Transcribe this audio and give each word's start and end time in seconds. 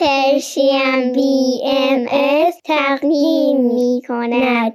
پرشین 0.00 1.12
بی 1.12 1.60
ام 1.64 2.06
از 2.10 2.54
تقدیم 2.64 3.60
می 3.60 4.02
کند. 4.08 4.72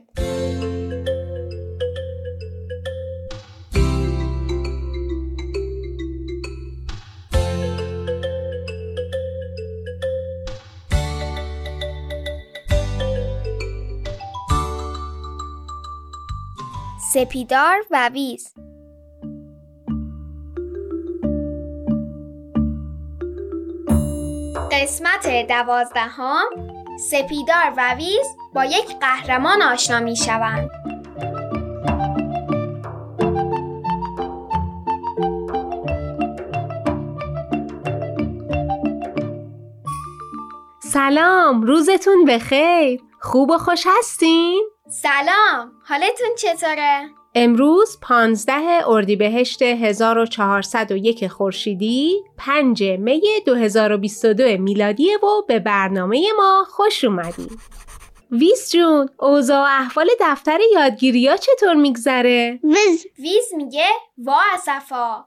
سپیدار 17.13 17.85
و 17.91 18.09
ویز 18.09 18.53
قسمت 24.81 25.47
دوازدهم 25.47 26.45
سپیدار 26.99 27.73
و 27.77 27.93
ویز 27.93 28.25
با 28.53 28.65
یک 28.65 28.99
قهرمان 28.99 29.61
آشنا 29.61 29.99
می 29.99 30.15
شوند. 30.15 30.69
سلام 40.83 41.61
روزتون 41.61 42.25
بخیر 42.25 43.01
خوب 43.21 43.51
و 43.51 43.57
خوش 43.57 43.83
هستین؟ 43.87 44.69
سلام 44.89 45.71
حالتون 45.83 46.35
چطوره؟ 46.37 47.09
امروز 47.37 47.97
15 48.01 48.53
اردیبهشت 48.87 49.61
1401 49.61 51.27
خورشیدی 51.27 52.23
5 52.37 52.83
می 52.83 53.21
2022 53.45 54.57
میلادی 54.57 55.15
و 55.15 55.41
به 55.47 55.59
برنامه 55.59 56.27
ما 56.37 56.65
خوش 56.69 57.03
اومدید. 57.03 57.59
ویز 58.31 58.71
جون 58.71 59.09
اوضاع 59.19 59.61
و 59.61 59.81
احوال 59.81 60.07
دفتر 60.19 60.59
یادگیری 60.73 61.27
ها 61.27 61.37
چطور 61.37 61.73
میگذره؟ 61.73 62.59
ویز 62.63 63.05
ویز 63.19 63.53
میگه 63.57 63.87
وا 64.17 64.41
اسفا 64.53 65.25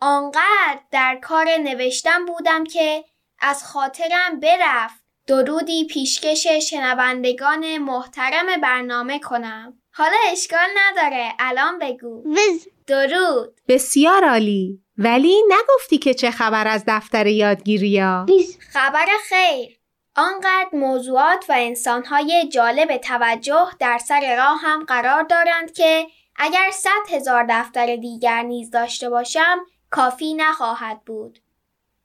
آنقدر 0.00 0.80
در 0.90 1.18
کار 1.22 1.46
نوشتن 1.62 2.24
بودم 2.26 2.64
که 2.64 3.04
از 3.40 3.64
خاطرم 3.64 4.40
برفت 4.40 5.04
درودی 5.26 5.86
پیشکش 5.86 6.46
شنوندگان 6.46 7.78
محترم 7.78 8.60
برنامه 8.62 9.18
کنم 9.18 9.78
حالا 9.98 10.16
اشکال 10.32 10.68
نداره. 10.76 11.32
الان 11.38 11.78
بگو. 11.78 12.22
ویز 12.34 12.68
درود. 12.86 13.60
بسیار 13.68 14.24
عالی. 14.24 14.80
ولی 14.98 15.42
نگفتی 15.48 15.98
که 15.98 16.14
چه 16.14 16.30
خبر 16.30 16.68
از 16.68 16.84
دفتر 16.86 17.26
یادگیری 17.26 18.00
ها؟ 18.00 18.26
ویز 18.28 18.58
خبر 18.72 19.06
خیر. 19.28 19.78
آنقدر 20.16 20.68
موضوعات 20.72 21.44
و 21.48 21.54
انسانهای 21.56 22.48
جالب 22.52 22.96
توجه 22.96 23.66
در 23.78 23.98
سر 23.98 24.36
راه 24.36 24.60
هم 24.62 24.84
قرار 24.84 25.22
دارند 25.22 25.72
که 25.72 26.06
اگر 26.36 26.70
صد 26.72 27.14
هزار 27.14 27.46
دفتر 27.50 27.96
دیگر 27.96 28.42
نیز 28.42 28.70
داشته 28.70 29.10
باشم 29.10 29.58
کافی 29.90 30.34
نخواهد 30.34 31.04
بود. 31.04 31.38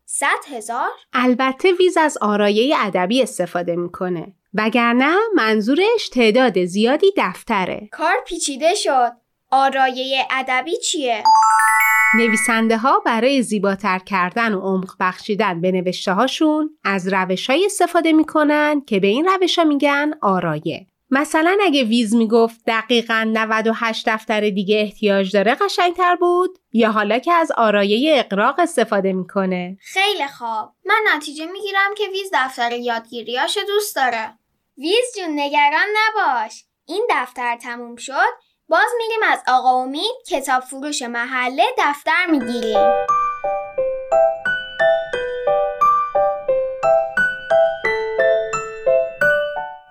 صد 0.05 0.55
هزار؟ 0.55 0.89
البته 1.13 1.71
ویز 1.71 1.97
از 1.97 2.17
آرایه 2.21 2.75
ادبی 2.79 3.23
استفاده 3.23 3.75
می‌کنه. 3.75 4.33
وگرنه 4.55 5.15
منظورش 5.35 6.09
تعداد 6.11 6.65
زیادی 6.65 7.13
دفتره. 7.17 7.89
کار 7.91 8.15
پیچیده 8.27 8.75
شد. 8.75 9.11
آرایه 9.51 10.27
ادبی 10.31 10.77
چیه؟ 10.77 11.23
نویسنده 12.17 12.77
ها 12.77 12.99
برای 13.05 13.41
زیباتر 13.41 13.99
کردن 13.99 14.53
و 14.53 14.59
عمق 14.59 14.91
بخشیدن 14.99 15.61
به 15.61 15.71
نوشته 15.71 16.13
هاشون 16.13 16.69
از 16.83 17.13
روش 17.13 17.49
های 17.49 17.65
استفاده 17.65 18.11
می‌کنن 18.13 18.81
که 18.87 18.99
به 18.99 19.07
این 19.07 19.25
روش 19.25 19.59
ها 19.59 19.65
میگن 19.65 20.13
آرایه. 20.21 20.87
مثلا 21.09 21.57
اگه 21.61 21.83
ویز 21.83 22.15
می‌گفت 22.15 22.61
دقیقا 22.67 23.29
98 23.33 24.09
دفتر 24.09 24.49
دیگه 24.49 24.79
احتیاج 24.79 25.31
داره 25.31 25.55
قشنگتر 25.55 26.15
بود 26.15 26.59
یا 26.73 26.91
حالا 26.91 27.19
که 27.19 27.33
از 27.33 27.51
آرایه 27.51 28.19
اقراق 28.19 28.59
استفاده 28.59 29.13
می‌کنه. 29.13 29.77
خیلی 29.81 30.27
خوب. 30.37 30.69
من 30.85 31.01
نتیجه 31.15 31.45
می‌گیرم 31.45 31.93
که 31.97 32.03
ویز 32.11 32.29
دفتر 32.33 32.71
یادگیریاشو 32.71 33.59
دوست 33.67 33.95
داره. 33.95 34.37
ویز 34.77 35.05
جون 35.17 35.39
نگران 35.39 35.87
نباش. 35.95 36.63
این 36.85 37.07
دفتر 37.09 37.57
تموم 37.57 37.95
شد. 37.95 38.33
باز 38.67 38.89
میریم 38.97 39.19
از 39.31 39.39
آقا 39.47 39.69
امید 39.69 40.15
کتاب 40.29 40.63
فروش 40.63 41.01
محله 41.01 41.63
دفتر 41.77 42.25
می‌گیریم. 42.29 42.91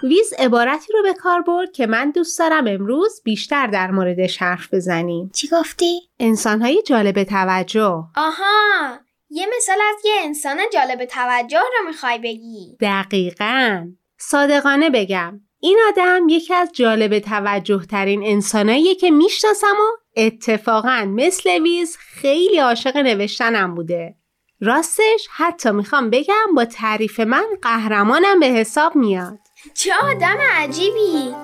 ویز 0.03 0.32
عبارتی 0.38 0.92
رو 0.92 1.03
به 1.03 1.15
کار 1.15 1.42
برد 1.42 1.72
که 1.72 1.87
من 1.87 2.10
دوست 2.10 2.38
دارم 2.38 2.66
امروز 2.66 3.22
بیشتر 3.25 3.66
در 3.66 3.91
موردش 3.91 4.42
حرف 4.42 4.75
بزنیم. 4.75 5.31
چی 5.34 5.48
گفتی؟ 5.48 6.00
انسانهای 6.21 6.82
جالب 6.82 7.25
توجه. 7.25 8.04
آها 8.16 8.98
یه 9.31 9.47
مثال 9.56 9.78
از 9.81 10.04
یه 10.04 10.15
انسان 10.19 10.59
جالب 10.72 11.04
توجه 11.04 11.60
رو 11.60 11.87
می‌خوای 11.87 12.19
بگی. 12.19 12.76
دقیقا. 12.81 13.87
صادقانه 14.28 14.91
بگم 14.91 15.41
این 15.60 15.78
آدم 15.88 16.27
یکی 16.28 16.55
از 16.55 16.71
جالب 16.72 17.19
توجه 17.19 17.87
ترین 17.91 18.22
انساناییه 18.25 18.94
که 18.94 19.10
می‌شناسم 19.10 19.66
و 19.66 19.97
اتفاقا 20.16 21.05
مثل 21.09 21.62
ویز 21.62 21.97
خیلی 21.97 22.59
عاشق 22.59 22.97
نوشتنم 22.97 23.75
بوده. 23.75 24.15
راستش 24.60 25.28
حتی 25.37 25.71
می‌خوام 25.71 26.10
بگم 26.10 26.55
با 26.56 26.65
تعریف 26.65 27.21
من 27.21 27.44
قهرمانم 27.62 28.41
به 28.41 28.47
حساب 28.47 28.97
میاد. 28.97 29.38
چه 29.75 29.93
آدم 30.03 30.39
عجیبی! 30.53 31.34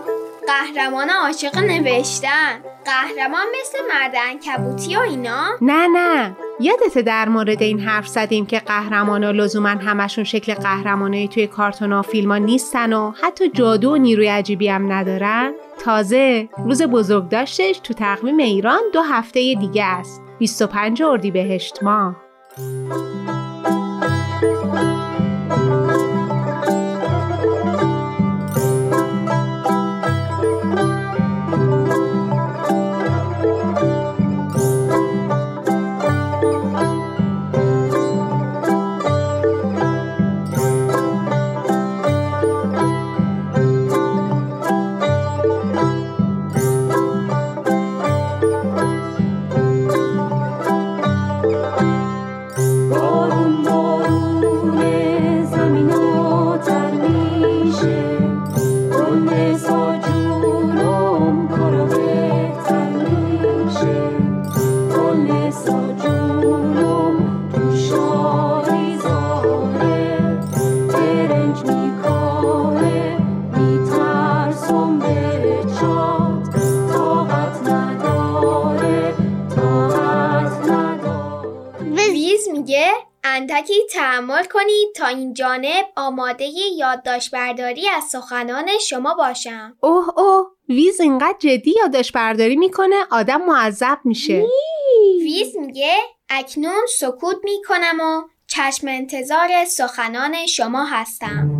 قهرمان 0.46 1.10
عاشق 1.10 1.58
نوشتن! 1.58 2.60
قهرمان 2.88 3.46
مثل 3.60 3.78
مرد 3.88 4.14
انکبوتی 4.28 4.96
و 4.96 5.00
اینا؟ 5.00 5.44
نه 5.60 5.86
نه. 5.86 6.36
یادت 6.60 6.98
در 6.98 7.28
مورد 7.28 7.62
این 7.62 7.80
حرف 7.80 8.08
زدیم 8.08 8.46
که 8.46 8.58
قهرمانا 8.58 9.30
لزوما 9.30 9.68
همشون 9.68 10.24
شکل 10.24 10.54
قهرمانایی 10.54 11.28
توی 11.28 11.46
کارتون 11.46 11.92
و 11.92 12.02
ها 12.28 12.36
نیستن 12.36 12.92
و 12.92 13.12
حتی 13.22 13.48
جادو 13.48 13.90
و 13.90 13.96
نیروی 13.96 14.26
عجیبی 14.26 14.68
هم 14.68 14.92
ندارن. 14.92 15.52
تازه 15.84 16.48
روز 16.64 16.82
بزرگ 16.82 17.28
داشتش 17.28 17.78
تو 17.78 17.94
تقویم 17.94 18.36
ایران 18.36 18.80
دو 18.92 19.02
هفته 19.02 19.54
دیگه 19.54 19.84
است. 19.84 20.22
25 20.38 21.02
اردیبهشت 21.02 21.82
ماه. 21.82 22.16
تحمل 84.38 84.48
کنید 84.50 84.94
تا 84.96 85.06
این 85.06 85.34
جانب 85.34 85.84
آماده 85.96 86.44
یادداشت 86.76 87.30
برداری 87.30 87.88
از 87.88 88.04
سخنان 88.04 88.68
شما 88.88 89.14
باشم. 89.14 89.76
اوه 89.80 90.18
اوه 90.18 90.46
ویز 90.68 91.00
اینقدر 91.00 91.36
جدی 91.38 91.74
یادش 91.78 92.12
برداری 92.12 92.56
می‌کنه 92.56 92.96
آدم 93.10 93.44
معذب 93.46 93.98
میشه. 94.04 94.46
ویز 95.20 95.56
میگه 95.56 95.96
اکنون 96.28 96.86
سکوت 96.98 97.36
می‌کنم 97.44 98.00
و 98.00 98.22
چشم 98.46 98.88
انتظار 98.88 99.64
سخنان 99.64 100.46
شما 100.46 100.84
هستم. 100.84 101.50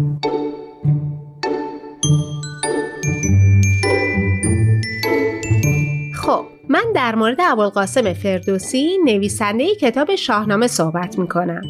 خب 6.22 6.44
من 6.68 6.92
در 6.94 7.14
مورد 7.14 7.40
ابوالقاسم 7.40 8.12
فردوسی 8.12 8.98
نویسنده 9.04 9.74
کتاب 9.74 10.14
شاهنامه 10.14 10.66
صحبت 10.66 11.18
می‌کنم. 11.18 11.62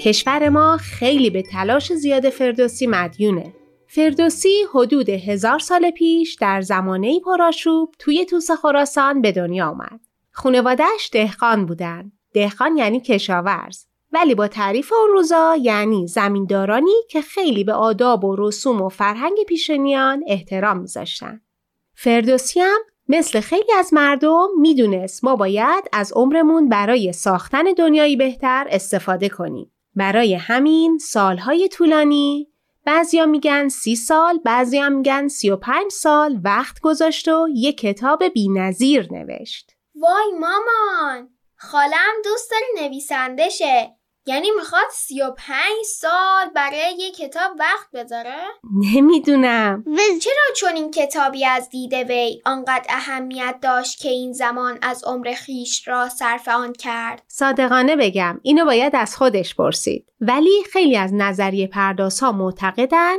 کشور 0.00 0.48
ما 0.48 0.76
خیلی 0.76 1.30
به 1.30 1.42
تلاش 1.42 1.92
زیاد 1.92 2.28
فردوسی 2.28 2.86
مدیونه. 2.86 3.54
فردوسی 3.86 4.64
حدود 4.74 5.08
هزار 5.08 5.58
سال 5.58 5.90
پیش 5.90 6.34
در 6.34 6.60
زمانه 6.60 7.20
پرآشوب 7.20 7.94
توی 7.98 8.24
توس 8.24 8.50
خراسان 8.50 9.22
به 9.22 9.32
دنیا 9.32 9.68
آمد. 9.68 10.00
خانوادهش 10.30 11.10
دهقان 11.12 11.66
بودن. 11.66 12.12
دهقان 12.34 12.76
یعنی 12.76 13.00
کشاورز. 13.00 13.84
ولی 14.12 14.34
با 14.34 14.48
تعریف 14.48 14.92
اون 14.92 15.10
روزا 15.12 15.56
یعنی 15.62 16.06
زمیندارانی 16.06 16.94
که 17.10 17.22
خیلی 17.22 17.64
به 17.64 17.72
آداب 17.72 18.24
و 18.24 18.36
رسوم 18.38 18.82
و 18.82 18.88
فرهنگ 18.88 19.36
پیشنیان 19.48 20.24
احترام 20.26 20.78
میذاشتن. 20.78 21.40
فردوسی 21.94 22.60
هم 22.60 22.80
مثل 23.08 23.40
خیلی 23.40 23.72
از 23.78 23.94
مردم 23.94 24.48
می‌دونست 24.60 25.24
ما 25.24 25.36
باید 25.36 25.84
از 25.92 26.12
عمرمون 26.16 26.68
برای 26.68 27.12
ساختن 27.12 27.62
دنیایی 27.78 28.16
بهتر 28.16 28.66
استفاده 28.70 29.28
کنیم. 29.28 29.70
برای 29.94 30.34
همین 30.34 30.98
سالهای 30.98 31.68
طولانی. 31.68 32.48
بعضیا 32.84 33.26
میگن 33.26 33.68
سی 33.68 33.96
سال 33.96 34.38
بعضیا 34.38 34.88
میگن 34.88 35.28
سی 35.28 35.50
و 35.50 35.56
پنج 35.56 35.92
سال. 35.92 36.40
وقت 36.44 36.80
گذاشت 36.80 37.28
و 37.28 37.48
یه 37.54 37.72
کتاب 37.72 38.24
بی 38.24 38.48
نظیر 38.48 39.08
نوشت. 39.12 39.70
وای 39.94 40.32
مامان 40.40 41.28
خالم 41.56 42.22
دوست 42.24 42.50
داره 42.50 42.86
نویسنده 42.86 43.48
شه 43.48 43.99
یعنی 44.30 44.50
می‌خواد 44.56 44.90
سی 44.92 45.22
و 45.22 45.30
پنج 45.30 45.84
سال 45.98 46.50
برای 46.54 46.94
یه 46.98 47.10
کتاب 47.10 47.50
وقت 47.58 47.90
بذاره؟ 47.94 48.36
نمی‌دونم 48.94 49.84
چرا 50.22 50.54
چون 50.56 50.72
این 50.74 50.90
کتابی 50.90 51.46
از 51.46 51.68
دیده 51.68 52.04
وی 52.04 52.42
آنقدر 52.44 52.86
اهمیت 52.88 53.58
داشت 53.62 53.98
که 53.98 54.08
این 54.08 54.32
زمان 54.32 54.78
از 54.82 55.04
عمر 55.04 55.32
خیش 55.32 55.88
را 55.88 56.08
صرف 56.08 56.48
آن 56.48 56.72
کرد؟ 56.72 57.22
صادقانه 57.28 57.96
بگم 57.96 58.40
اینو 58.42 58.64
باید 58.64 58.96
از 58.96 59.16
خودش 59.16 59.54
پرسید 59.54 60.12
ولی 60.20 60.62
خیلی 60.72 60.96
از 60.96 61.14
نظریه 61.14 61.66
پرداز 61.66 62.20
ها 62.20 62.32
معتقدن 62.32 63.16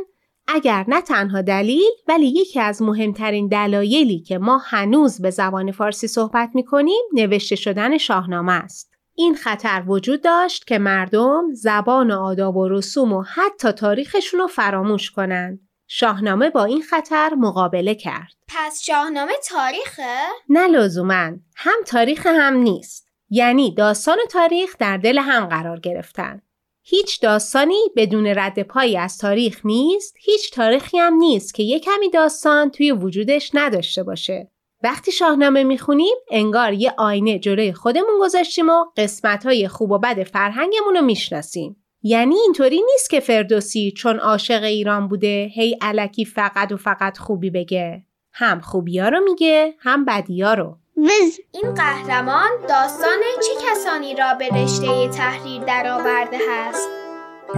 اگر 0.48 0.86
نه 0.88 1.02
تنها 1.02 1.42
دلیل 1.42 1.92
ولی 2.08 2.28
یکی 2.28 2.60
از 2.60 2.82
مهمترین 2.82 3.48
دلایلی 3.48 4.20
که 4.20 4.38
ما 4.38 4.58
هنوز 4.58 5.22
به 5.22 5.30
زبان 5.30 5.72
فارسی 5.72 6.08
صحبت 6.08 6.50
می‌کنیم 6.54 7.02
نوشته 7.14 7.56
شدن 7.56 7.98
شاهنامه 7.98 8.54
است. 8.54 8.91
این 9.22 9.36
خطر 9.36 9.84
وجود 9.88 10.22
داشت 10.22 10.68
که 10.68 10.80
مردم 10.80 11.54
زبان 11.54 12.12
و 12.12 12.20
آداب 12.20 12.58
و 12.58 12.70
رسوم 12.70 13.14
و 13.14 13.22
حتی 13.22 13.72
تاریخشون 13.72 14.40
رو 14.40 14.48
فراموش 14.48 15.12
کنند. 15.12 15.60
شاهنامه 15.88 16.50
با 16.50 16.64
این 16.64 16.82
خطر 16.82 17.34
مقابله 17.38 17.96
کرد. 17.96 18.34
پس 18.48 18.82
شاهنامه 18.84 19.32
تاریخه؟ 19.50 20.18
نه 20.50 20.68
لزوما 20.68 21.32
هم 21.56 21.78
تاریخ 21.88 22.28
هم 22.28 22.54
نیست. 22.54 23.08
یعنی 23.30 23.76
داستان 23.76 24.18
و 24.24 24.28
تاریخ 24.30 24.76
در 24.80 24.98
دل 24.98 25.18
هم 25.18 25.46
قرار 25.46 25.80
گرفتن. 25.80 26.42
هیچ 26.84 27.22
داستانی 27.22 27.82
بدون 27.96 28.28
رد 28.28 28.64
پایی 28.64 28.98
از 28.98 29.18
تاریخ 29.18 29.62
نیست، 29.66 30.16
هیچ 30.20 30.54
تاریخی 30.54 30.98
هم 30.98 31.14
نیست 31.14 31.54
که 31.54 31.64
یک 31.64 31.84
کمی 31.84 32.10
داستان 32.10 32.72
توی 32.72 32.92
وجودش 32.92 33.52
نداشته 33.54 34.04
باشه. 34.04 34.52
وقتی 34.84 35.12
شاهنامه 35.12 35.64
می‌خونیم 35.64 36.16
انگار 36.32 36.74
یه 36.74 36.94
آینه 36.98 37.40
جلوی 37.40 37.74
خودمون 37.74 38.20
گذاشتیم 38.22 38.70
و 38.70 38.86
قسمتهای 38.98 39.68
خوب 39.68 39.92
و 39.92 40.00
بد 40.00 40.24
فرهنگمون 40.24 40.96
رو 40.96 41.02
می‌شناسیم. 41.02 41.76
یعنی 42.04 42.36
اینطوری 42.36 42.82
نیست 42.92 43.10
که 43.10 43.20
فردوسی 43.20 43.94
چون 43.98 44.20
عاشق 44.20 44.64
ایران 44.64 45.08
بوده 45.08 45.50
هی 45.54 45.78
علکی 45.82 46.26
فقط 46.26 46.72
و 46.72 46.78
فقط 46.78 47.18
خوبی 47.18 47.50
بگه. 47.50 48.04
هم 48.34 48.60
خوبیا 48.60 49.10
رو 49.10 49.20
میگه 49.20 49.74
هم 49.80 50.06
بدیا 50.06 50.54
رو. 50.54 50.78
وز 50.98 51.40
این 51.52 51.74
قهرمان 51.74 52.50
داستان 52.70 53.20
چه 53.48 53.66
کسانی 53.66 54.16
را 54.16 54.34
به 54.34 54.48
رشته 54.48 55.08
تحریر 55.08 55.64
درآورده 55.64 56.38
هست؟ 56.50 56.90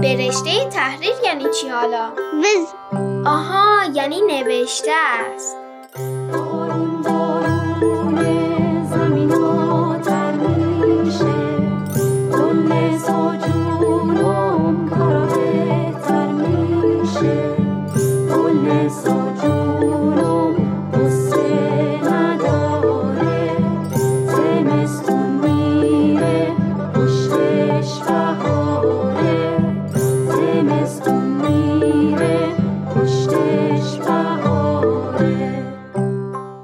به 0.01 0.15
رشته 0.15 0.69
تحریر 0.69 1.13
یعنی 1.25 1.43
چی 1.61 1.67
حالا؟ 1.67 2.11
وز 2.39 2.67
آها 3.25 3.91
یعنی 3.93 4.21
نوشته 4.21 4.91
است. 4.91 5.57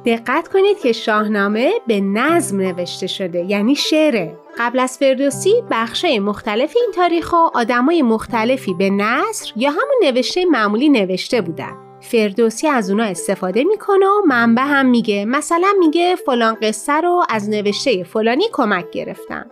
دقت 0.10 0.48
کنید 0.48 0.80
که 0.80 0.92
شاهنامه 0.92 1.72
به 1.88 2.02
نظم 2.02 2.58
نوشته 2.58 3.08
شده 3.08 3.46
یعنی 3.46 3.76
شعره. 3.76 4.40
قبل 4.58 4.80
از 4.80 4.98
فردوسی 4.98 5.64
بخشای 5.72 6.20
مختلف 6.20 6.74
این 6.76 6.92
تاریخ 6.96 7.34
و 7.34 7.50
آدمای 7.54 8.02
مختلفی 8.02 8.74
به 8.74 8.90
نصر 8.90 9.52
یا 9.56 9.70
همون 9.70 10.00
نوشته 10.04 10.46
معمولی 10.46 10.90
نوشته 10.90 11.42
بودن. 11.42 11.78
فردوسی 12.02 12.68
از 12.68 12.90
اونا 12.90 13.04
استفاده 13.04 13.64
می‌کنه 13.64 14.06
و 14.06 14.26
منبع 14.28 14.64
هم 14.64 14.86
میگه. 14.86 15.26
مثلا 15.26 15.74
میگه 15.80 16.16
فلان 16.16 16.58
قصه 16.62 16.94
رو 16.94 17.24
از 17.30 17.50
نوشته 17.50 18.04
فلانی 18.04 18.46
کمک 18.52 18.92
گرفتم. 18.92 19.46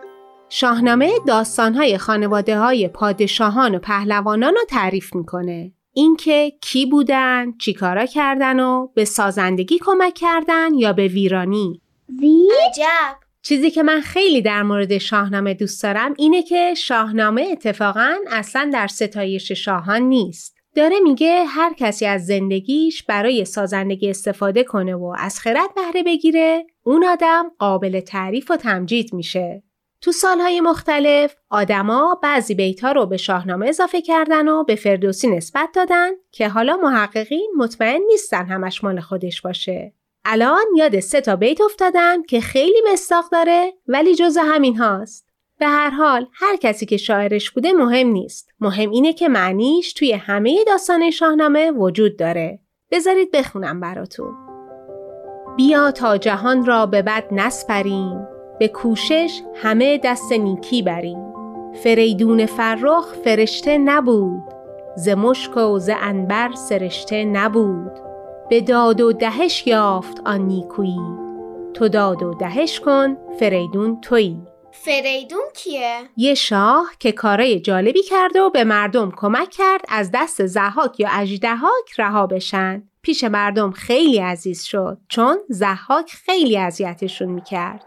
شاهنامه 0.48 1.12
داستانهای 1.26 1.98
خانواده 1.98 2.58
های 2.58 2.88
پادشاهان 2.88 3.74
و 3.74 3.78
پهلوانان 3.78 4.54
رو 4.54 4.60
تعریف 4.68 5.14
می‌کنه. 5.14 5.72
اینکه 5.92 6.52
کی 6.60 6.86
بودن، 6.86 7.52
چیکارا 7.58 8.06
کردن 8.06 8.60
و 8.60 8.86
به 8.94 9.04
سازندگی 9.04 9.78
کمک 9.80 10.14
کردن 10.14 10.74
یا 10.74 10.92
به 10.92 11.08
ویرانی. 11.08 11.80
وی 12.20 12.48
عجب 12.66 13.16
چیزی 13.42 13.70
که 13.70 13.82
من 13.82 14.00
خیلی 14.00 14.42
در 14.42 14.62
مورد 14.62 14.98
شاهنامه 14.98 15.54
دوست 15.54 15.82
دارم 15.82 16.14
اینه 16.18 16.42
که 16.42 16.74
شاهنامه 16.74 17.48
اتفاقا 17.52 18.14
اصلا 18.30 18.70
در 18.72 18.86
ستایش 18.86 19.52
شاهان 19.52 20.02
نیست. 20.02 20.58
داره 20.74 21.00
میگه 21.00 21.44
هر 21.44 21.74
کسی 21.74 22.06
از 22.06 22.26
زندگیش 22.26 23.02
برای 23.02 23.44
سازندگی 23.44 24.10
استفاده 24.10 24.64
کنه 24.64 24.94
و 24.94 25.14
از 25.18 25.40
خرد 25.40 25.74
بهره 25.74 26.02
بگیره 26.02 26.66
اون 26.82 27.04
آدم 27.04 27.44
قابل 27.58 28.00
تعریف 28.00 28.50
و 28.50 28.56
تمجید 28.56 29.14
میشه. 29.14 29.62
تو 30.00 30.12
سالهای 30.12 30.60
مختلف 30.60 31.34
آدما 31.50 32.20
بعضی 32.22 32.54
بیتها 32.54 32.92
رو 32.92 33.06
به 33.06 33.16
شاهنامه 33.16 33.68
اضافه 33.68 34.02
کردن 34.02 34.48
و 34.48 34.64
به 34.64 34.74
فردوسی 34.74 35.28
نسبت 35.28 35.68
دادن 35.74 36.10
که 36.32 36.48
حالا 36.48 36.76
محققین 36.76 37.52
مطمئن 37.56 38.00
نیستن 38.08 38.46
همش 38.46 38.84
مال 38.84 39.00
خودش 39.00 39.42
باشه. 39.42 39.92
الان 40.24 40.64
یاد 40.76 41.00
سه 41.00 41.20
تا 41.20 41.36
بیت 41.36 41.60
افتادم 41.60 42.22
که 42.22 42.40
خیلی 42.40 42.82
مستاق 42.92 43.24
داره 43.32 43.72
ولی 43.86 44.14
جز 44.14 44.36
همین 44.36 44.76
هاست. 44.76 45.28
به 45.58 45.66
هر 45.66 45.90
حال 45.90 46.26
هر 46.32 46.56
کسی 46.56 46.86
که 46.86 46.96
شاعرش 46.96 47.50
بوده 47.50 47.72
مهم 47.72 48.08
نیست. 48.08 48.50
مهم 48.60 48.90
اینه 48.90 49.12
که 49.12 49.28
معنیش 49.28 49.92
توی 49.92 50.12
همه 50.12 50.64
داستان 50.64 51.10
شاهنامه 51.10 51.70
وجود 51.70 52.16
داره. 52.16 52.60
بذارید 52.90 53.30
بخونم 53.30 53.80
براتون. 53.80 54.34
بیا 55.56 55.90
تا 55.90 56.18
جهان 56.18 56.66
را 56.66 56.86
به 56.86 57.02
بد 57.02 57.24
نسپریم 57.32 58.37
به 58.58 58.68
کوشش 58.68 59.40
همه 59.54 59.98
دست 59.98 60.32
نیکی 60.32 60.82
بریم. 60.82 61.32
فریدون 61.82 62.46
فرخ 62.46 63.14
فرشته 63.24 63.78
نبود 63.78 64.42
ز 64.96 65.08
مشک 65.08 65.56
و 65.56 65.78
ز 65.78 65.90
عنبر 65.90 66.52
سرشته 66.54 67.24
نبود. 67.24 67.92
به 68.50 68.60
داد 68.60 69.00
و 69.00 69.12
دهش 69.12 69.66
یافت 69.66 70.22
آن 70.26 70.40
نیکویی 70.40 71.28
تو 71.74 71.88
داد 71.88 72.22
و 72.22 72.34
دهش 72.34 72.80
کن 72.80 73.16
فریدون 73.38 74.00
تویی. 74.00 74.42
فریدون 74.70 75.44
کیه؟ 75.56 75.98
یه 76.16 76.34
شاه 76.34 76.86
که 76.98 77.12
کارای 77.12 77.60
جالبی 77.60 78.02
کرد 78.02 78.36
و 78.36 78.50
به 78.50 78.64
مردم 78.64 79.12
کمک 79.16 79.50
کرد 79.50 79.80
از 79.88 80.10
دست 80.14 80.46
زحاک 80.46 81.00
یا 81.00 81.08
اژدهاک 81.12 81.92
رها 81.98 82.26
بشن. 82.26 82.82
پیش 83.02 83.24
مردم 83.24 83.70
خیلی 83.70 84.18
عزیز 84.18 84.62
شد 84.62 84.98
چون 85.08 85.38
زحاک 85.48 86.10
خیلی 86.10 86.58
اذیتشون 86.58 87.28
می‌کرد. 87.28 87.84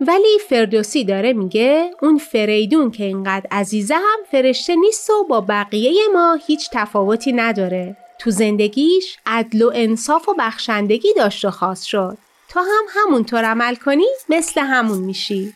ولی 0.00 0.38
فردوسی 0.48 1.04
داره 1.04 1.32
میگه 1.32 1.90
اون 2.02 2.18
فریدون 2.18 2.90
که 2.90 3.04
اینقدر 3.04 3.46
عزیزه 3.50 3.94
هم 3.94 4.18
فرشته 4.30 4.76
نیست 4.76 5.10
و 5.10 5.24
با 5.24 5.40
بقیه 5.40 5.92
ما 6.12 6.38
هیچ 6.46 6.70
تفاوتی 6.72 7.32
نداره. 7.32 7.96
تو 8.18 8.30
زندگیش 8.30 9.18
عدل 9.26 9.62
و 9.62 9.70
انصاف 9.74 10.28
و 10.28 10.34
بخشندگی 10.38 11.14
داشت 11.16 11.44
و 11.44 11.50
خاص 11.50 11.84
شد. 11.84 12.18
تا 12.48 12.60
هم 12.60 12.84
همونطور 12.88 13.44
عمل 13.44 13.74
کنی 13.74 14.06
مثل 14.28 14.60
همون 14.60 14.98
میشی. 14.98 15.52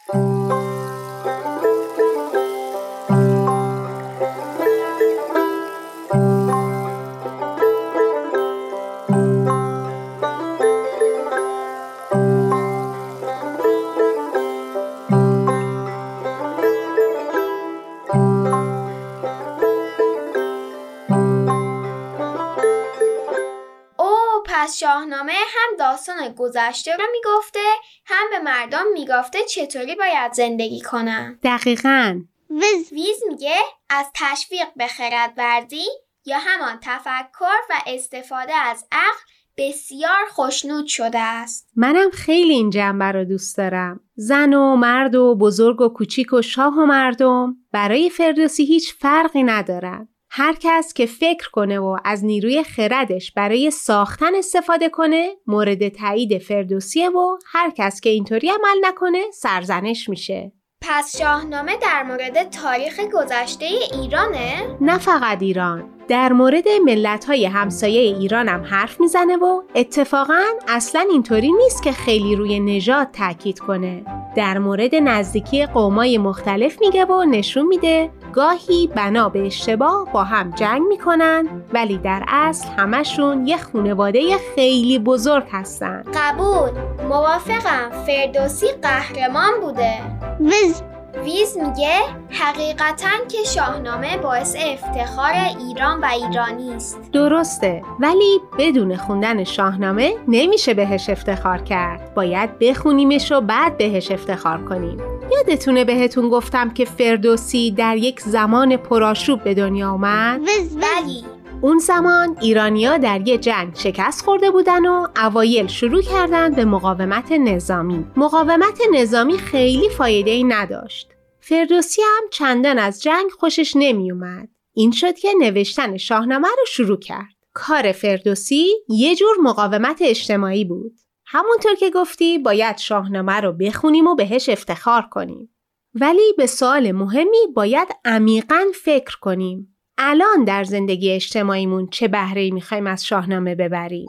داستان 26.24 26.34
گذشته 26.46 26.96
رو 26.96 27.04
می‌گفته 27.12 27.60
هم 28.06 28.26
به 28.30 28.38
مردم 28.38 28.84
می‌گفته 28.92 29.38
چطوری 29.44 29.94
باید 29.94 30.32
زندگی 30.32 30.80
کنن 30.80 31.38
دقیقاً 31.42 32.22
وز 32.50 32.92
ویز 32.92 33.22
میگه 33.28 33.56
از 33.88 34.06
تشویق 34.14 34.66
به 34.76 34.86
خرد 34.86 35.32
ورزی 35.36 35.86
یا 36.26 36.38
همان 36.38 36.78
تفکر 36.82 37.58
و 37.70 37.74
استفاده 37.86 38.54
از 38.54 38.86
عقل 38.92 39.20
بسیار 39.56 40.24
خوشنود 40.30 40.86
شده 40.86 41.20
است. 41.20 41.70
منم 41.76 42.10
خیلی 42.10 42.54
این 42.54 42.70
جنبه 42.70 43.04
رو 43.04 43.24
دوست 43.24 43.56
دارم. 43.56 44.00
زن 44.14 44.54
و 44.54 44.76
مرد 44.76 45.14
و 45.14 45.34
بزرگ 45.34 45.80
و 45.80 45.88
کوچیک 45.88 46.32
و 46.32 46.42
شاه 46.42 46.74
و 46.74 46.86
مردم 46.86 47.56
برای 47.72 48.10
فردوسی 48.10 48.64
هیچ 48.64 48.94
فرقی 48.94 49.42
ندارن. 49.42 50.08
هر 50.36 50.56
کس 50.60 50.92
که 50.92 51.06
فکر 51.06 51.50
کنه 51.50 51.78
و 51.78 51.96
از 52.04 52.24
نیروی 52.24 52.64
خردش 52.64 53.32
برای 53.32 53.70
ساختن 53.70 54.34
استفاده 54.34 54.88
کنه 54.88 55.28
مورد 55.46 55.88
تایید 55.88 56.38
فردوسیه 56.38 57.08
و 57.08 57.38
هر 57.46 57.70
کس 57.76 58.00
که 58.00 58.10
اینطوری 58.10 58.48
عمل 58.48 58.88
نکنه 58.88 59.22
سرزنش 59.32 60.08
میشه. 60.08 60.52
پس 60.80 61.18
شاهنامه 61.18 61.76
در 61.76 62.02
مورد 62.02 62.50
تاریخ 62.50 63.00
گذشته 63.00 63.64
ایرانه؟ 63.92 64.76
نه 64.80 64.98
فقط 64.98 65.42
ایران 65.42 65.93
در 66.08 66.32
مورد 66.32 66.68
ملت‌های 66.84 67.46
همسایه 67.46 68.00
ایران 68.00 68.48
هم 68.48 68.62
حرف 68.64 69.00
می‌زنه 69.00 69.36
و 69.36 69.62
اتفاقا 69.74 70.42
اصلا 70.68 71.06
اینطوری 71.10 71.52
نیست 71.52 71.82
که 71.82 71.92
خیلی 71.92 72.36
روی 72.36 72.60
نژاد 72.60 73.08
تاکید 73.12 73.58
کنه. 73.58 74.02
در 74.36 74.58
مورد 74.58 74.94
نزدیکی 74.94 75.66
قومای 75.66 76.18
مختلف 76.18 76.80
میگه 76.80 77.04
و 77.04 77.24
نشون 77.24 77.66
میده 77.66 78.10
گاهی 78.32 78.86
بنا 78.94 79.28
به 79.28 79.46
اشتباه 79.46 80.12
با 80.12 80.24
هم 80.24 80.50
جنگ 80.50 80.82
می‌کنن 80.88 81.48
ولی 81.72 81.98
در 81.98 82.24
اصل 82.28 82.68
همشون 82.68 83.46
یه 83.46 83.56
خونواده 83.56 84.36
خیلی 84.54 84.98
بزرگ 84.98 85.44
هستن. 85.52 86.04
قبول. 86.14 86.70
موافقم. 87.08 87.90
فردوسی 88.06 88.66
قهرمان 88.82 89.60
بوده. 89.60 89.94
وز 90.40 90.82
ویز 91.22 91.56
میگه 91.56 92.00
حقیقتا 92.30 93.24
که 93.28 93.38
شاهنامه 93.54 94.16
باعث 94.16 94.56
افتخار 94.56 95.32
ایران 95.68 96.00
و 96.00 96.04
ایرانی 96.04 96.74
است. 96.74 96.98
درسته 97.12 97.82
ولی 98.00 98.40
بدون 98.58 98.96
خوندن 98.96 99.44
شاهنامه 99.44 100.14
نمیشه 100.28 100.74
بهش 100.74 101.10
افتخار 101.10 101.58
کرد. 101.58 102.14
باید 102.14 102.58
بخونیمش 102.58 103.32
و 103.32 103.40
بعد 103.40 103.78
بهش 103.78 104.10
افتخار 104.10 104.64
کنیم. 104.64 104.98
یادتونه 105.32 105.84
بهتون 105.84 106.28
گفتم 106.28 106.70
که 106.70 106.84
فردوسی 106.84 107.70
در 107.70 107.96
یک 107.96 108.20
زمان 108.20 108.76
پرآشوب 108.76 109.44
به 109.44 109.54
دنیا 109.54 109.90
اومد 109.90 110.40
وز 110.40 110.76
ولی 110.76 111.33
اون 111.62 111.78
زمان 111.78 112.36
ایرانیا 112.40 112.98
در 112.98 113.28
یه 113.28 113.38
جنگ 113.38 113.74
شکست 113.74 114.24
خورده 114.24 114.50
بودن 114.50 114.86
و 114.86 115.06
اوایل 115.16 115.66
شروع 115.66 116.02
کردن 116.02 116.54
به 116.54 116.64
مقاومت 116.64 117.32
نظامی. 117.32 118.06
مقاومت 118.16 118.78
نظامی 118.92 119.38
خیلی 119.38 119.88
فایده 119.88 120.30
ای 120.30 120.44
نداشت. 120.44 121.08
فردوسی 121.40 122.02
هم 122.02 122.28
چندان 122.30 122.78
از 122.78 123.02
جنگ 123.02 123.30
خوشش 123.30 123.72
نمی 123.76 124.12
اومد. 124.12 124.48
این 124.74 124.90
شد 124.90 125.14
که 125.14 125.28
نوشتن 125.40 125.96
شاهنامه 125.96 126.48
رو 126.48 126.64
شروع 126.68 126.98
کرد. 126.98 127.34
کار 127.52 127.92
فردوسی 127.92 128.66
یه 128.88 129.16
جور 129.16 129.36
مقاومت 129.42 129.98
اجتماعی 130.00 130.64
بود. 130.64 130.92
همونطور 131.26 131.74
که 131.74 131.90
گفتی 131.90 132.38
باید 132.38 132.78
شاهنامه 132.78 133.40
رو 133.40 133.52
بخونیم 133.52 134.06
و 134.06 134.14
بهش 134.14 134.48
افتخار 134.48 135.02
کنیم. 135.02 135.54
ولی 135.94 136.34
به 136.36 136.46
سوال 136.46 136.92
مهمی 136.92 137.46
باید 137.54 137.88
عمیقا 138.04 138.64
فکر 138.84 139.18
کنیم. 139.20 139.73
الان 139.98 140.44
در 140.44 140.64
زندگی 140.64 141.12
اجتماعیمون 141.12 141.88
چه 141.90 142.08
بهره‌ای 142.08 142.50
می‌خوایم 142.50 142.86
از 142.86 143.06
شاهنامه 143.06 143.54
ببریم؟ 143.54 144.08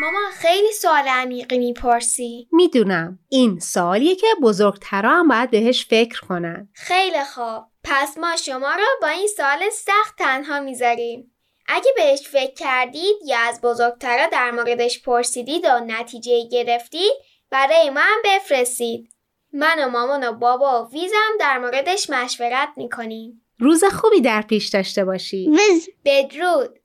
ماما 0.00 0.30
خیلی 0.32 0.72
سوال 0.72 1.08
عمیقی 1.08 1.58
می‌پرسی. 1.58 2.48
می‌دونم. 2.52 3.18
این 3.28 3.58
سوالیه 3.58 4.14
که 4.14 4.26
بزرگترا 4.42 5.10
هم 5.10 5.28
باید 5.28 5.50
بهش 5.50 5.86
فکر 5.86 6.20
کنن. 6.20 6.68
خیلی 6.72 7.24
خوب. 7.24 7.64
پس 7.84 8.18
ما 8.18 8.36
شما 8.36 8.72
رو 8.72 8.84
با 9.02 9.08
این 9.08 9.28
سوال 9.36 9.70
سخت 9.72 10.18
تنها 10.18 10.60
می‌ذاریم. 10.60 11.30
اگه 11.66 11.90
بهش 11.96 12.28
فکر 12.28 12.54
کردید 12.54 13.16
یا 13.26 13.38
از 13.38 13.60
بزرگترا 13.60 14.26
در 14.26 14.50
موردش 14.50 15.02
پرسیدید 15.02 15.64
و 15.64 15.80
نتیجه 15.86 16.48
گرفتید 16.52 17.12
برای 17.50 17.90
ما 17.90 18.00
هم 18.00 18.22
بفرستید. 18.24 19.08
من 19.52 19.84
و 19.84 19.88
مامان 19.90 20.28
و 20.28 20.32
بابا 20.32 20.84
و 20.84 20.92
ویزم 20.92 21.36
در 21.40 21.58
موردش 21.58 22.10
مشورت 22.10 22.68
می‌کنیم. 22.76 23.43
روز 23.58 23.84
خوبی 23.84 24.20
در 24.20 24.42
پیش 24.42 24.68
داشته 24.68 25.04
باشی. 25.04 25.50
وز 25.50 25.88
بدرود 26.04 26.78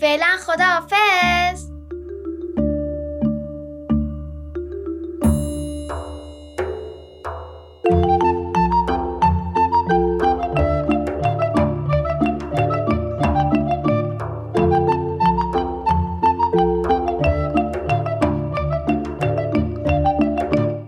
فعلا 0.00 0.36
خداحافظ 0.46 1.72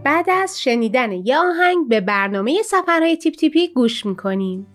بعد 0.05 0.31
از 0.31 0.63
شنیدن 0.63 1.13
یه 1.13 1.39
آهنگ 1.39 1.89
به 1.89 2.01
برنامه 2.01 2.63
سفرهای 2.63 3.17
تیپ 3.17 3.35
تیپی 3.35 3.69
گوش 3.69 4.07
می‌کنیم. 4.07 4.74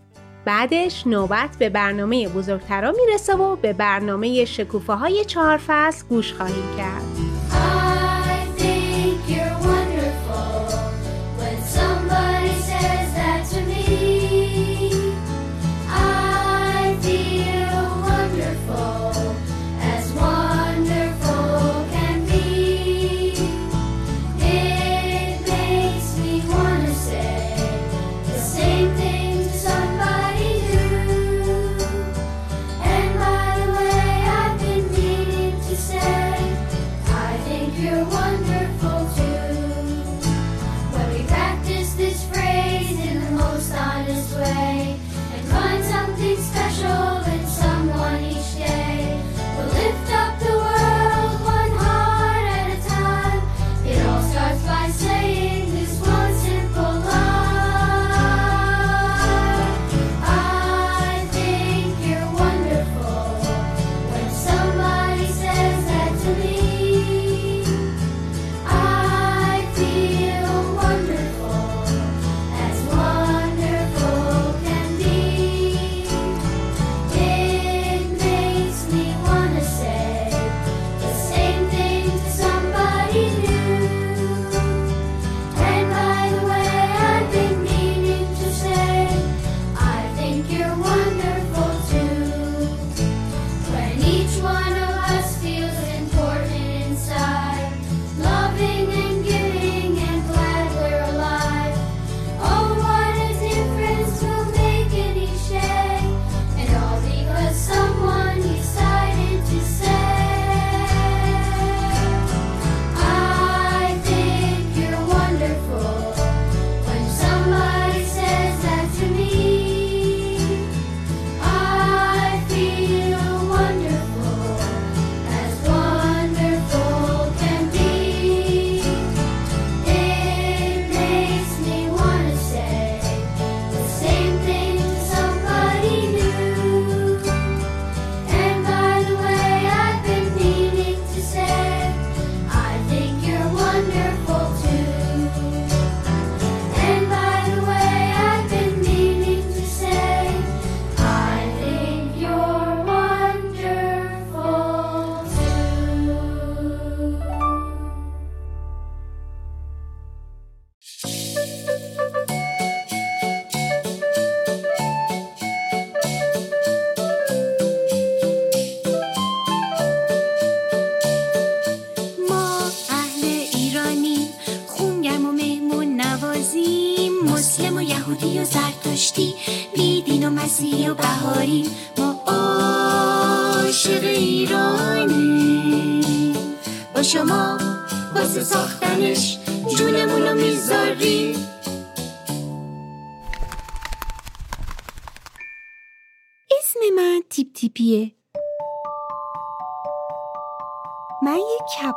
بعدش 0.49 1.07
نوبت 1.07 1.49
به 1.59 1.69
برنامه 1.69 2.29
بزرگترا 2.29 2.91
می‌رسه 2.91 3.35
و 3.35 3.55
به 3.55 3.73
برنامه 3.73 4.45
شکوفه 4.45 4.93
های 4.93 5.25
چهار 5.25 5.57
فصل 5.67 6.05
گوش 6.07 6.33
خواهیم 6.33 6.77
کرد. 6.77 7.08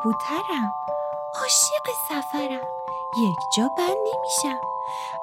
کبوترم 0.03 0.75
عاشق 1.41 1.87
سفرم. 2.09 2.69
یک 3.23 3.37
جا 3.57 3.71
بند 3.79 3.97
نمیشم. 3.97 4.61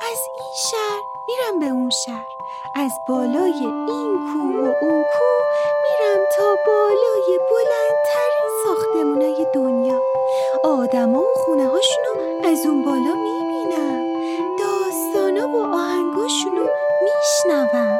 از 0.01 0.19
این 0.39 0.53
شهر 0.71 1.01
میرم 1.27 1.59
به 1.59 1.65
اون 1.65 1.89
شهر. 1.89 2.25
از 2.75 2.91
بالای 3.07 3.65
این 3.65 4.17
کوه 4.27 4.55
و 4.55 4.73
اون 4.81 5.03
کوه 5.13 5.45
میرم 5.83 6.25
تا 6.37 6.55
بالای 6.65 7.39
بلندترین 7.49 8.49
ساختمونای 8.63 9.47
دنیا. 9.53 9.99
آدما 10.63 11.19
و 11.19 11.33
خونه 11.45 11.67
هاشونو 11.67 12.43
از 12.43 12.65
اون 12.65 12.85
بالا 12.85 13.13
می‌بینم. 13.15 14.15
داستانا 14.59 15.47
و 15.47 15.75
آهنگاشونو 15.75 16.67
میشنوم. 17.03 17.99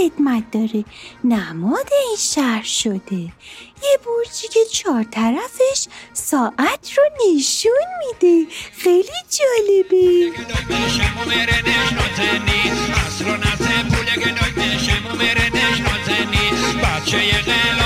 قدمت 0.00 0.50
داره. 0.50 0.84
نماد 1.24 1.88
این 2.06 2.16
شهر 2.18 2.62
شده. 2.62 3.32
یه 3.82 3.98
برجی 4.06 4.48
که 4.48 4.60
چهار 4.72 5.02
طرفش 5.02 5.86
ساعت 6.12 6.92
رو 6.96 7.02
نشون 7.26 7.72
میده. 8.06 8.52
خیلی 8.72 9.08
جالبه. 9.30 10.32
بچه 16.82 17.79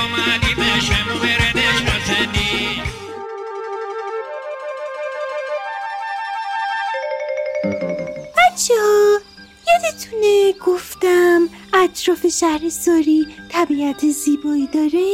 یادتونه 9.95 10.53
گفتم 10.67 11.49
اطراف 11.75 12.27
شهر 12.27 12.69
ساری 12.69 13.27
طبیعت 13.49 14.09
زیبایی 14.11 14.67
داره؟ 14.67 15.09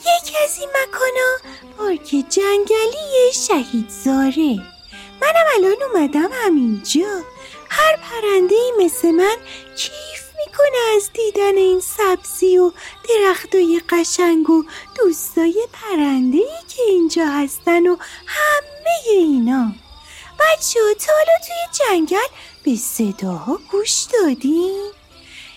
یکی 0.00 0.36
از 0.44 0.58
این 0.58 0.68
مکانا 0.68 1.54
پارک 1.76 2.24
جنگلی 2.28 3.32
شهید 3.32 3.88
زاره 4.04 4.58
منم 5.22 5.46
الان 5.56 5.76
اومدم 5.92 6.28
همینجا. 6.32 7.20
هر 7.70 7.96
پرنده 7.96 8.56
مثل 8.84 9.10
من 9.10 9.36
کیف 9.76 10.24
می‌کنه 10.46 10.96
از 10.96 11.10
دیدن 11.12 11.56
این 11.56 11.80
سبزی 11.80 12.58
و 12.58 12.72
درختای 13.08 13.80
قشنگ 13.88 14.50
و 14.50 14.64
دوستای 14.96 15.66
پرنده 15.72 16.44
که 16.68 16.82
اینجا 16.82 17.26
هستن 17.26 17.86
و 17.86 17.96
همه 18.26 19.10
اینا. 19.10 19.72
بچه 20.40 20.80
ها 20.80 20.94
تا 20.94 21.12
حالا 21.12 21.38
توی 21.46 21.86
جنگل 21.86 22.28
به 22.64 22.76
صداها 22.76 23.58
گوش 23.70 24.06
دادین؟ 24.12 24.92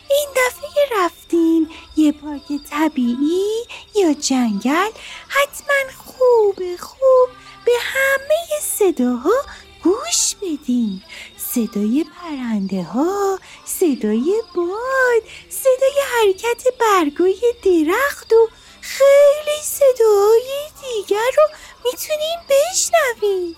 این 0.10 0.28
دفعه 0.36 0.86
رفتین 0.98 1.70
یه 1.96 2.12
پارک 2.12 2.42
طبیعی 2.70 3.66
یا 3.96 4.14
جنگل. 4.14 4.92
حتما 5.28 5.92
خوب 5.98 6.76
خوب 6.80 7.30
به 7.66 7.72
همه 7.82 8.60
صداها 8.62 9.44
گوش 9.84 10.36
بدین 10.42 11.02
صدای 11.38 12.06
پرنده 12.16 12.84
ها 12.84 13.40
صدای 13.66 14.42
باد 14.56 15.24
صدای 15.50 16.00
حرکت 16.14 16.64
برگای 16.80 17.54
درخت 17.64 18.34
و 18.34 18.50
خیلی 18.82 19.62
صداهای 19.64 20.70
دیگر 20.82 21.32
رو 21.38 21.44
می‌تونین 21.86 22.38
بشنوین 22.50 23.56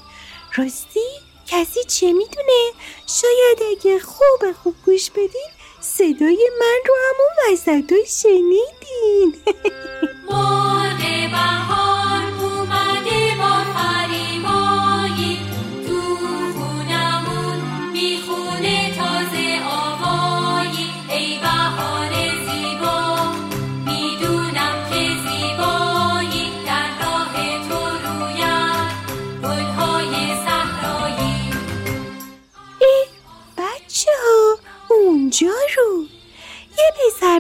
راستی 0.58 1.00
کسی 1.48 1.84
چه 1.84 2.14
می‌دونه؟ 2.14 2.72
شاید 3.08 3.64
اگه 3.72 4.00
خوب 4.00 4.52
خوب 4.64 4.76
گوش 4.86 5.10
بدین 5.10 5.50
صدای 5.82 6.50
من 6.60 6.80
رو 6.88 6.96
همون 7.06 7.54
وسط 7.54 7.94
شنیدین. 8.08 9.36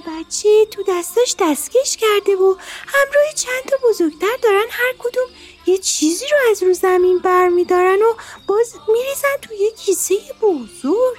بچه 0.08 0.66
تو 0.66 0.84
دستاش 0.88 1.36
دستکش 1.40 1.98
کرده 1.98 2.36
و 2.36 2.56
همراه 2.88 3.34
چند 3.36 3.64
تا 3.68 3.78
بزرگتر 3.90 4.38
دارن 4.44 4.66
هر 4.70 4.94
کدوم 5.00 5.28
یه 5.66 5.78
چیزی 5.78 6.26
رو 6.26 6.38
از 6.52 6.64
رو 6.64 6.74
زمین 6.74 7.20
بر 7.20 7.50
میدارن 7.50 8.02
و 8.02 8.14
باز 8.48 8.76
میریزن 8.88 9.38
تو 9.42 9.54
یه 9.54 9.72
کیسه 9.72 10.16
بزرگ. 10.42 11.18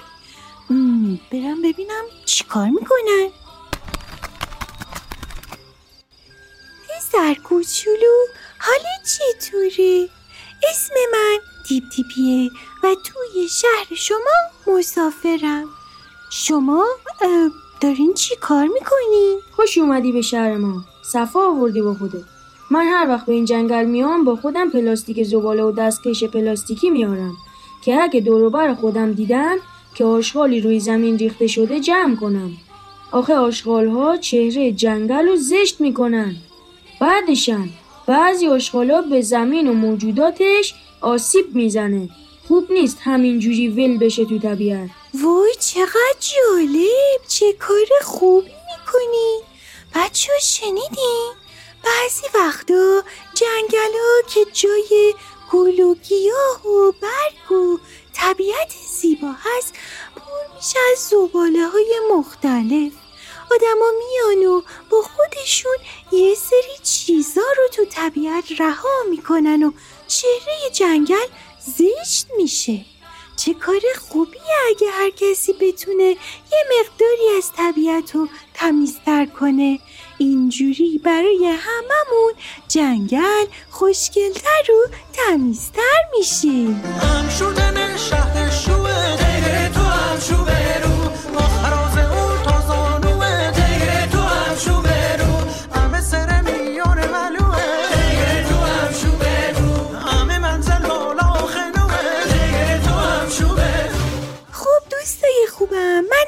برم 1.31 1.61
ببینم 1.61 2.03
چیکار 2.25 2.67
می‌کنن. 2.69 3.29
پسر 6.89 7.33
کوچولو 7.33 8.25
حالا 8.59 8.89
چطوره؟ 9.03 10.09
اسم 10.69 10.93
من 11.11 11.37
تیپ 11.67 11.83
تیپیه 11.95 12.49
و 12.83 12.95
توی 12.95 13.49
شهر 13.49 13.95
شما 13.95 14.75
مسافرم. 14.77 15.69
شما 16.31 16.85
دارین 17.81 18.13
چی 18.13 18.35
کار 18.35 18.63
می‌کنین؟ 18.67 19.39
خوش 19.55 19.77
اومدی 19.77 20.11
به 20.11 20.21
شهر 20.21 20.57
ما. 20.57 20.81
صفا 21.03 21.39
آوردی 21.39 21.81
با 21.81 21.93
خودت. 21.93 22.23
من 22.71 22.85
هر 22.85 23.09
وقت 23.09 23.25
به 23.25 23.33
این 23.33 23.45
جنگل 23.45 23.85
میام 23.85 24.23
با 24.23 24.35
خودم 24.35 24.69
پلاستیک 24.69 25.23
زباله 25.23 25.63
و 25.63 25.71
دستکش 25.71 26.23
پلاستیکی 26.23 26.89
میارم. 26.89 27.33
که 27.81 28.01
اگه 28.01 28.19
دوروبر 28.19 28.73
خودم 28.73 29.13
دیدم 29.13 29.57
که 29.95 30.05
آشغالی 30.05 30.61
روی 30.61 30.79
زمین 30.79 31.17
ریخته 31.17 31.47
شده 31.47 31.79
جمع 31.79 32.15
کنم. 32.15 32.51
آخه 33.11 33.35
آشغال 33.35 33.87
ها 33.87 34.17
چهره 34.17 34.71
جنگل 34.71 35.27
رو 35.27 35.35
زشت 35.35 35.81
می‌کنن. 35.81 36.35
بعدشم 37.01 37.69
بعضی 38.07 38.47
آشغال 38.47 39.09
به 39.09 39.21
زمین 39.21 39.67
و 39.67 39.73
موجوداتش 39.73 40.75
آسیب 41.01 41.55
می‌زنه. 41.55 42.09
خوب 42.47 42.71
نیست 42.71 42.97
همینجوری 43.01 43.67
ول 43.67 43.97
بشه 43.97 44.25
تو 44.25 44.39
طبیعت. 44.39 44.89
وای 45.13 45.55
چقدر 45.59 46.15
جالب. 46.19 47.27
چه 47.27 47.53
کار 47.53 47.87
خوبی 48.01 48.47
می‌کنی. 48.47 49.41
بچه 49.95 50.33
ها 50.33 50.39
شنیدین؟ 50.39 51.33
بعضی 51.83 52.27
وقتا 52.35 53.03
جنگل 53.33 53.93
ها 53.93 54.29
که 54.33 54.45
جای 54.53 55.13
گل 55.51 55.79
و 55.79 55.95
گیاه 55.95 56.67
و 56.67 56.91
برگ 56.91 57.51
و 57.51 57.79
طبیعت 58.13 58.71
زیبا 59.01 59.31
هست 59.31 59.73
پر 60.15 60.55
میشه 60.55 60.79
از 60.91 60.99
زباله 60.99 61.67
های 61.67 61.99
مختلف. 62.11 62.93
آدما 63.51 63.91
میان 63.99 64.45
و 64.45 64.61
با 64.89 65.01
خودشون 65.01 65.77
یه 66.11 66.35
سری 66.35 66.77
چیزا 66.83 67.41
رو 67.57 67.67
تو 67.71 67.85
طبیعت 67.85 68.61
رها 68.61 69.03
می‌کنن 69.09 69.63
و 69.63 69.71
چهره 70.07 70.69
جنگل 70.73 71.27
زشت 71.67 72.27
میشه. 72.37 72.85
چه 73.35 73.53
کار 73.53 73.81
خوبیه 74.09 74.41
اگه 74.69 74.87
هر 74.91 75.09
کسی 75.09 75.53
بتونه 75.53 76.03
یه 76.51 76.63
مقداری 76.79 77.37
از 77.37 77.51
طبیعت 77.57 78.15
رو 78.15 78.27
تمیزتر 78.53 79.25
کنه. 79.25 79.79
اینجوری 80.17 81.01
برای 81.03 81.45
هممون 81.45 82.33
جنگل 82.67 83.45
خوشگلتر 83.69 84.71
و 84.71 84.87
تمیزتر 85.13 86.01
میشه. 86.17 86.75
شهر 87.97 88.47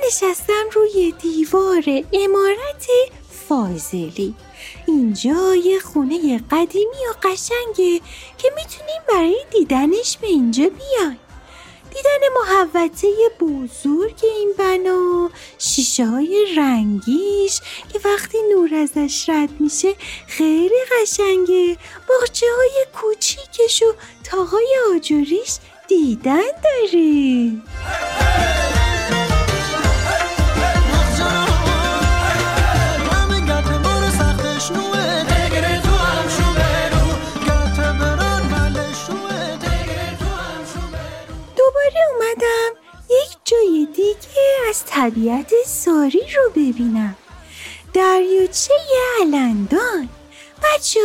نشستم 0.10 0.69
روی 0.74 1.13
دیوار 1.22 1.84
امارت 2.13 2.88
فاضلی. 3.48 4.36
اینجا 4.88 5.56
یه 5.56 5.80
خونه 5.80 6.38
قدیمی 6.52 6.98
و 7.10 7.28
قشنگه 7.28 8.02
که 8.38 8.52
می‌تونیم 8.56 9.02
برای 9.10 9.45
دیدنش 9.52 10.17
به 10.17 10.28
اینجا 10.28 10.63
بیاین 10.63 11.17
دیدن 11.89 12.41
محوطه 12.41 13.08
بزرگ 13.39 14.19
این 14.24 14.54
بنا 14.58 15.30
شیشه 15.58 16.06
های 16.06 16.45
رنگیش 16.58 17.62
که 17.93 18.00
وقتی 18.06 18.38
نور 18.54 18.76
ازش 18.76 19.30
رد 19.30 19.50
میشه 19.60 19.95
خیلی 20.28 20.80
قشنگه. 20.91 21.78
باغچه 22.10 22.45
های 22.58 22.86
کوچیکش 23.02 23.84
و 23.84 23.93
تاهای 24.24 24.78
آجوریش 24.95 25.58
دیدن 25.88 26.52
داره 26.63 27.52
جای 43.69 43.88
دیگه 43.93 44.69
از 44.69 44.86
طبیعت 44.86 45.53
ساری 45.65 46.21
رو 46.36 46.49
ببینم. 46.49 47.15
دریاچه 47.93 48.73
علندان. 49.21 50.10
بچه 50.63 50.99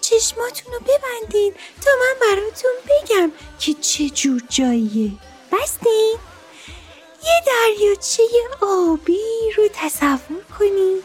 چشماتون 0.00 0.72
رو 0.72 0.80
ببندین 0.80 1.54
تا 1.84 1.90
من 2.00 2.28
براتون 2.28 2.70
بگم 2.88 3.32
که 3.58 3.74
چه 3.74 4.08
جور 4.08 4.42
جاییه. 4.48 5.12
بستین؟ 5.52 6.16
یه 7.24 7.42
دریاچه 7.46 8.22
آبی 8.60 9.52
رو 9.56 9.68
تصور 9.74 10.44
کنین. 10.58 11.02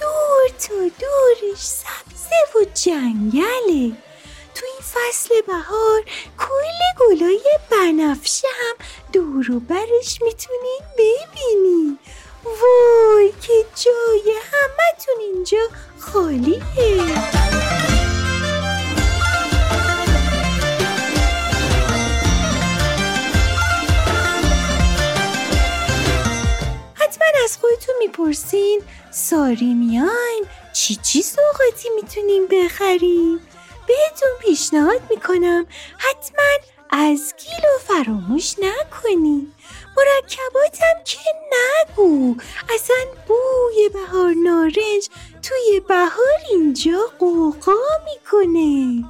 دور 0.00 0.58
تا 0.58 0.74
دورش 0.74 1.58
سبزه 1.58 2.36
و 2.54 2.64
جنگله. 2.74 3.96
تو 4.56 4.66
این 4.66 4.80
فصل 4.80 5.40
بهار 5.46 6.02
کل 6.38 6.80
گلای 7.00 7.44
بنفشه 7.70 8.48
هم 8.60 8.76
دور 9.12 9.58
برش 9.58 10.22
می‌تونین 10.22 10.80
ببینین 10.98 11.98
وای 12.44 13.32
که 13.42 13.64
جای 13.74 14.34
همتون 14.52 15.14
اینجا 15.20 15.58
خالیه. 15.98 16.62
حتما 26.94 27.26
از 27.44 27.56
خودتون 27.60 27.94
می‌پرسین 27.98 28.82
ساری 29.10 29.74
میایم 29.74 30.44
چی 30.72 30.96
چی 30.96 31.22
سوغاتی 31.22 31.88
می‌تونیم 31.96 32.46
بخریم؟ 32.46 33.40
بهتون 33.88 34.30
پیشنهاد 34.40 35.00
می‌کنم. 35.10 35.66
حتما 35.98 36.44
از 36.90 37.34
گیلو 37.38 38.02
فراموش 38.04 38.54
نکنین 38.58 39.52
مرکباتم 39.96 41.04
که 41.04 41.18
نگو. 41.52 42.34
اصلا 42.74 42.96
بوی 43.28 43.88
بهار 43.88 44.34
نارنج 44.44 45.08
توی 45.42 45.80
بهار 45.88 46.38
اینجا 46.50 47.10
قوقا 47.18 47.72
می‌کنه. 48.04 49.04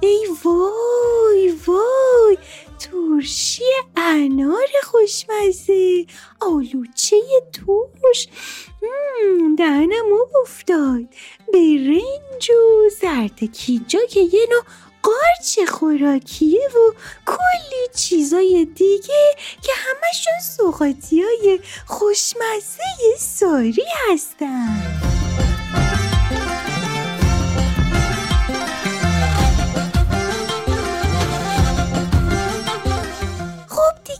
ای 0.00 0.26
وای 0.44 1.54
وای 1.66 2.38
ترشی 2.78 3.62
انار 3.96 4.68
خوشمزه 4.84 6.06
آلوچه 6.40 7.16
مم، 8.82 9.56
دهنم 9.56 10.12
آب 10.20 10.36
افتاد. 10.42 11.04
برنج 11.52 12.50
و 12.50 12.88
زردکیجا 13.00 13.98
که 14.10 14.20
یه 14.20 14.46
نوع 14.50 14.62
قارچ 15.02 15.70
خوراکیه 15.70 16.68
و 16.68 16.92
کلی 17.26 17.88
چیزای 17.96 18.64
دیگه 18.64 19.34
که 19.62 19.72
همشون 19.76 20.40
سوغاتی 20.56 21.22
های 21.22 21.60
خوشمزه 21.86 23.16
ساری 23.18 23.84
هستن. 24.10 25.07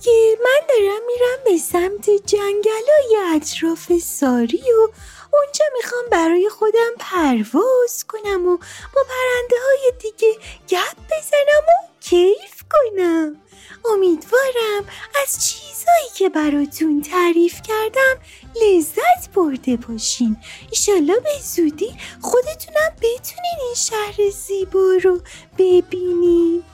دیگه 0.09 0.39
من 0.45 0.67
دارم 0.69 1.01
میرم 1.07 1.39
به 1.45 1.59
سمت 1.59 2.11
جنگلای 2.27 3.37
اطراف 3.37 3.93
ساری 3.99 4.63
و 4.73 4.89
اونجا 5.33 5.65
می‌خوام 5.77 6.05
برای 6.11 6.49
خودم 6.49 6.91
پرواز 6.99 8.05
کنم 8.09 8.49
و 8.49 8.57
با 8.95 9.03
پرنده 9.09 9.57
های 9.67 9.93
دیگه 9.99 10.33
گپ 10.69 10.97
بزنم 10.97 11.65
و 11.69 11.89
کیف 12.01 12.63
کنم. 12.71 13.37
امیدوارم 13.85 14.85
از 15.23 15.47
چیزایی 15.47 16.09
که 16.15 16.29
براتون 16.29 17.03
تعریف 17.03 17.63
کردم 17.63 18.17
لذت 18.63 19.33
برده 19.35 19.77
باشین. 19.77 20.37
ایشالله 20.71 21.21
به 21.21 21.31
زودی 21.43 21.97
خودتونم 22.21 22.97
بتونین 22.97 23.59
این 23.63 23.75
شهر 23.75 24.31
زیبا 24.31 24.99
رو 25.05 25.21
ببینین. 25.59 26.65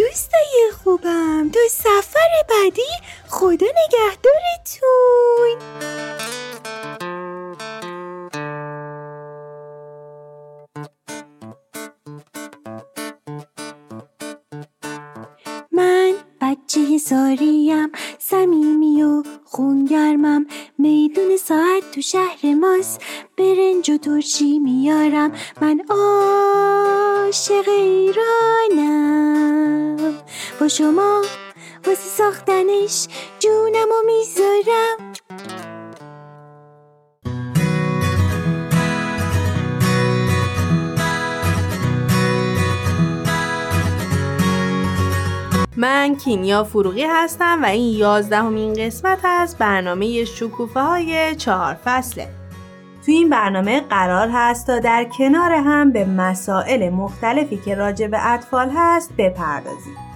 دوستای 0.00 0.70
خوبم 0.84 1.50
تا 1.50 1.60
سفر 1.70 2.28
بعدی 2.48 2.82
خدا 3.28 3.66
نگهدارتون. 3.66 5.58
من 15.72 16.12
بچه 16.40 16.98
ساریم 16.98 17.92
صمیمی 18.18 19.02
و 19.02 19.22
خونگرمم. 19.44 20.46
میدون 20.78 21.36
ساعت 21.36 21.90
تو 21.94 22.00
شهر 22.00 22.54
ماست 22.60 23.00
برنج 23.38 23.90
و 23.90 23.98
ترشی 23.98 24.58
میارم. 24.58 25.32
من 25.60 25.80
عاشق 25.90 27.68
ایرانم. 27.68 29.59
شما 30.70 31.22
واسه 31.86 32.08
ساختنش 32.08 33.08
جونم 33.38 33.88
و 33.88 34.06
می‌ذارم. 34.06 35.12
من 45.76 46.16
کیمیا 46.16 46.64
فروغی 46.64 47.04
هستم 47.04 47.62
و 47.62 47.66
این 47.66 47.98
یازدهمین 47.98 48.74
قسمت 48.74 49.18
از 49.24 49.58
برنامه 49.58 50.24
شکوفه 50.24 50.80
های 50.80 51.34
چهار 51.34 51.76
فصله. 51.84 52.28
تو 53.06 53.12
این 53.12 53.28
برنامه 53.28 53.80
قرار 53.80 54.28
هست 54.32 54.66
تا 54.66 54.78
در 54.78 55.06
کنار 55.18 55.52
هم 55.52 55.92
به 55.92 56.04
مسائل 56.04 56.88
مختلفی 56.90 57.56
که 57.56 57.74
راجع 57.74 58.06
به 58.06 58.26
اطفال 58.26 58.70
هست 58.74 59.12
بپردازیم. 59.18 60.09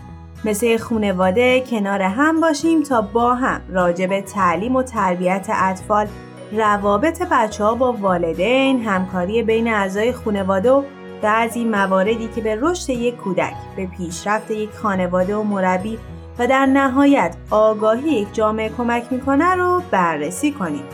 مثل 0.44 0.76
خونواده 0.76 1.60
کنار 1.60 2.02
هم 2.02 2.40
باشیم 2.40 2.82
تا 2.82 3.00
با 3.00 3.34
هم 3.34 3.60
راجع 3.68 4.06
به 4.06 4.20
تعلیم 4.20 4.76
و 4.76 4.82
تربیت 4.82 5.46
اطفال 5.50 6.06
روابط 6.52 7.22
بچه 7.30 7.64
ها 7.64 7.74
با 7.74 7.92
والدین، 7.92 8.82
همکاری 8.82 9.42
بین 9.42 9.68
اعضای 9.68 10.12
خانواده 10.12 10.70
و 10.70 10.82
بعضی 11.22 11.64
مواردی 11.64 12.28
که 12.34 12.40
به 12.40 12.58
رشد 12.60 12.90
یک 12.90 13.16
کودک، 13.16 13.54
به 13.76 13.86
پیشرفت 13.86 14.50
یک 14.50 14.70
خانواده 14.70 15.36
و 15.36 15.42
مربی 15.42 15.98
و 16.38 16.46
در 16.46 16.66
نهایت 16.66 17.36
آگاهی 17.50 18.10
یک 18.10 18.34
جامعه 18.34 18.68
کمک 18.68 19.04
می‌کنه 19.10 19.54
رو 19.54 19.82
بررسی 19.90 20.52
کنیم. 20.52 20.84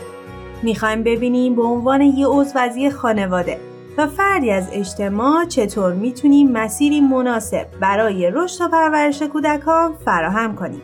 می‌خوایم 0.63 1.03
ببینیم 1.03 1.55
به 1.55 1.63
عنوان 1.63 2.01
یه 2.01 2.27
عضو 2.27 2.59
از 2.59 2.77
یک 2.77 2.93
خانواده 2.93 3.70
و 3.97 4.07
فردی 4.07 4.51
از 4.51 4.69
اجتماع 4.71 5.45
چطور 5.45 5.93
می‌تونیم 5.93 6.51
مسیری 6.51 7.01
مناسب 7.01 7.67
برای 7.79 8.31
رشد 8.31 8.61
و 8.61 8.67
پرورش 8.67 9.21
کودکان 9.21 9.93
فراهم 10.05 10.55
کنیم. 10.55 10.81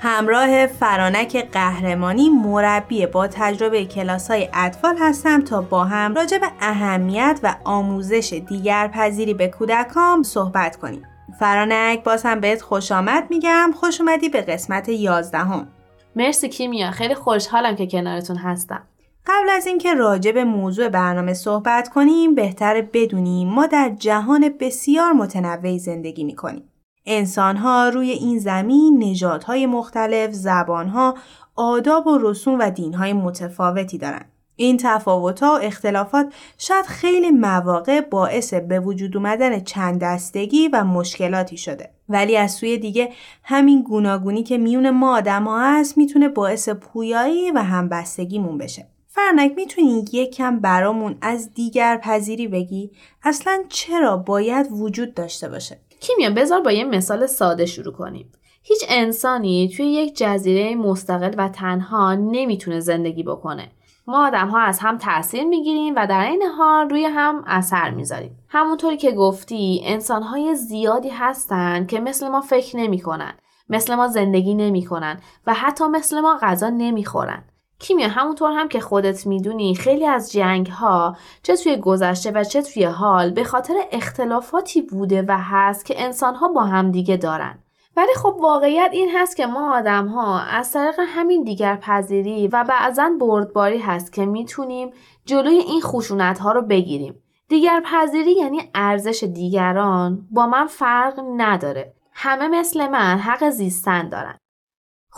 همراه 0.00 0.66
فرانک 0.66 1.48
قهرمانی 1.52 2.28
مربی 2.28 3.06
با 3.06 3.26
تجربه 3.26 3.84
کلاس 3.84 4.30
های 4.30 4.48
اطفال 4.54 4.96
هستم 5.00 5.40
تا 5.40 5.62
با 5.62 5.84
هم 5.84 6.14
راجع 6.14 6.38
به 6.38 6.46
اهمیت 6.60 7.40
و 7.42 7.56
آموزش 7.64 8.42
دیگر 8.48 8.88
پذیری 8.88 9.34
به 9.34 9.48
کودکان 9.48 10.22
صحبت 10.22 10.76
کنیم. 10.76 11.02
فرانک 11.40 12.04
باز 12.04 12.22
هم 12.22 12.40
بهت 12.40 12.62
خوش 12.62 12.92
آمد 12.92 13.26
میگم 13.30 13.70
خوش 13.80 14.00
اومدی 14.00 14.28
به 14.28 14.40
قسمت 14.40 14.88
یازدهم. 14.88 15.68
مرسی 16.16 16.48
کیمیا 16.48 16.90
خیلی 16.90 17.14
خوشحالم 17.14 17.76
که 17.76 17.86
کنارتون 17.86 18.36
هستم 18.36 18.82
قبل 19.26 19.48
از 19.50 19.66
اینکه 19.66 19.94
راجع 19.94 20.32
به 20.32 20.44
موضوع 20.44 20.88
برنامه 20.88 21.34
صحبت 21.34 21.88
کنیم 21.88 22.34
بهتر 22.34 22.80
بدونیم 22.80 23.48
ما 23.48 23.66
در 23.66 23.92
جهان 23.98 24.48
بسیار 24.60 25.12
متنوعی 25.12 25.78
زندگی 25.78 26.24
می‌کنیم. 26.24 26.62
انسانها 27.06 27.88
روی 27.88 28.10
این 28.10 28.38
زمین 28.38 29.02
نژادهای 29.02 29.66
مختلف، 29.66 30.32
زبانها، 30.32 31.14
آداب 31.56 32.06
و 32.06 32.18
رسوم 32.18 32.58
و 32.58 32.70
دینهای 32.70 33.12
متفاوتی 33.12 33.98
دارند. 33.98 34.32
این 34.56 34.76
تفاوت‌ها 34.76 35.54
و 35.54 35.58
اختلافات 35.62 36.34
شاید 36.58 36.86
خیلی 36.86 37.30
مواقع 37.30 38.00
باعث 38.00 38.54
به 38.54 38.80
وجود 38.80 39.16
اومدن 39.16 39.60
چند 39.60 40.00
دستگی 40.00 40.68
و 40.68 40.84
مشکلاتی 40.84 41.56
شده. 41.56 41.90
ولی 42.08 42.36
از 42.36 42.52
سوی 42.52 42.78
دیگه 42.78 43.12
همین 43.42 43.82
گوناگونی 43.82 44.42
که 44.42 44.58
میون 44.58 44.90
ما 44.90 45.16
آدم 45.16 45.48
هست 45.48 45.98
می‌تونه 45.98 46.28
باعث 46.28 46.68
پویایی 46.68 47.50
و 47.50 47.58
همبستگیمون 47.58 48.58
بشه. 48.58 48.86
فرنک 49.16 49.52
می‌تونی 49.56 50.04
یکم 50.12 50.60
برامون 50.60 51.18
از 51.20 51.54
دیگر 51.54 51.96
پذیری 51.96 52.48
بگی؟ 52.48 52.90
اصلا 53.22 53.62
چرا 53.68 54.16
باید 54.16 54.66
وجود 54.70 55.14
داشته 55.14 55.48
باشه؟ 55.48 55.80
کیمیا 56.00 56.30
بذار 56.30 56.60
با 56.60 56.72
یه 56.72 56.84
مثال 56.84 57.26
ساده 57.26 57.66
شروع 57.66 57.92
کنیم. 57.92 58.32
هیچ 58.62 58.84
انسانی 58.88 59.72
توی 59.76 59.86
یک 59.86 60.16
جزیره 60.16 60.74
مستقل 60.74 61.34
و 61.38 61.48
تنها 61.48 62.14
نمی‌تونه 62.14 62.80
زندگی 62.80 63.22
بکنه. 63.22 63.68
ما 64.06 64.26
آدم 64.26 64.48
ها 64.48 64.60
از 64.60 64.78
هم 64.78 64.98
تاثیر 64.98 65.44
می‌گیریم 65.44 65.94
و 65.96 66.06
در 66.06 66.24
این 66.24 66.42
حال 66.58 66.90
روی 66.90 67.04
هم 67.04 67.44
اثر 67.46 67.90
می‌ذاریم. 67.90 68.38
همونطوری 68.48 68.96
که 68.96 69.12
گفتی 69.12 69.80
انسان 69.84 70.22
های 70.22 70.54
زیادی 70.54 71.10
هستن 71.10 71.86
که 71.86 72.00
مثل 72.00 72.28
ما 72.28 72.40
فکر 72.40 72.76
نمی‌کنن 72.76 73.34
مثل 73.68 73.94
ما 73.94 74.08
زندگی 74.08 74.54
نمی‌کنن 74.54 75.20
و 75.46 75.54
حتی 75.54 75.84
مثل 75.84 76.20
ما 76.20 76.38
غذا 76.42 76.68
نمی‌خورن. 76.68 77.44
کیمیا 77.78 78.08
همونطور 78.08 78.52
هم 78.52 78.68
که 78.68 78.80
خودت 78.80 79.26
می‌دونی 79.26 79.74
خیلی 79.74 80.06
از 80.06 80.32
جنگ 80.32 80.66
ها 80.66 81.16
چه 81.42 81.56
توی 81.56 81.76
گذشته 81.76 82.30
و 82.30 82.44
چه 82.44 82.62
توی 82.62 82.84
حال 82.84 83.30
به 83.30 83.44
خاطر 83.44 83.74
اختلافاتی 83.92 84.82
بوده 84.82 85.22
و 85.28 85.38
هست 85.40 85.84
که 85.84 86.04
انسان 86.04 86.34
ها 86.34 86.48
با 86.48 86.64
هم 86.64 86.90
دیگه 86.90 87.16
دارن. 87.16 87.58
ولی 87.96 88.14
خب 88.16 88.36
واقعیت 88.40 88.90
این 88.92 89.10
هست 89.16 89.36
که 89.36 89.46
ما 89.46 89.76
آدم 89.76 90.06
ها 90.06 90.40
از 90.40 90.72
طریق 90.72 90.94
همین 91.06 91.44
دیگر 91.44 91.76
پذیری 91.76 92.48
و 92.48 92.64
بعضا 92.64 93.10
بردباری 93.20 93.78
هست 93.78 94.12
که 94.12 94.26
می‌تونیم 94.26 94.90
جلوی 95.24 95.58
این 95.58 95.80
خشونت 95.80 96.38
ها 96.38 96.52
رو 96.52 96.62
بگیریم. 96.62 97.22
دیگر 97.48 97.82
پذیری 97.84 98.32
یعنی 98.32 98.70
ارزش 98.74 99.24
دیگران 99.24 100.28
با 100.30 100.46
من 100.46 100.66
فرق 100.66 101.20
نداره. 101.36 101.94
همه 102.12 102.48
مثل 102.48 102.88
من 102.88 103.18
حق 103.18 103.50
زیستن 103.50 104.08
دارن. 104.08 104.38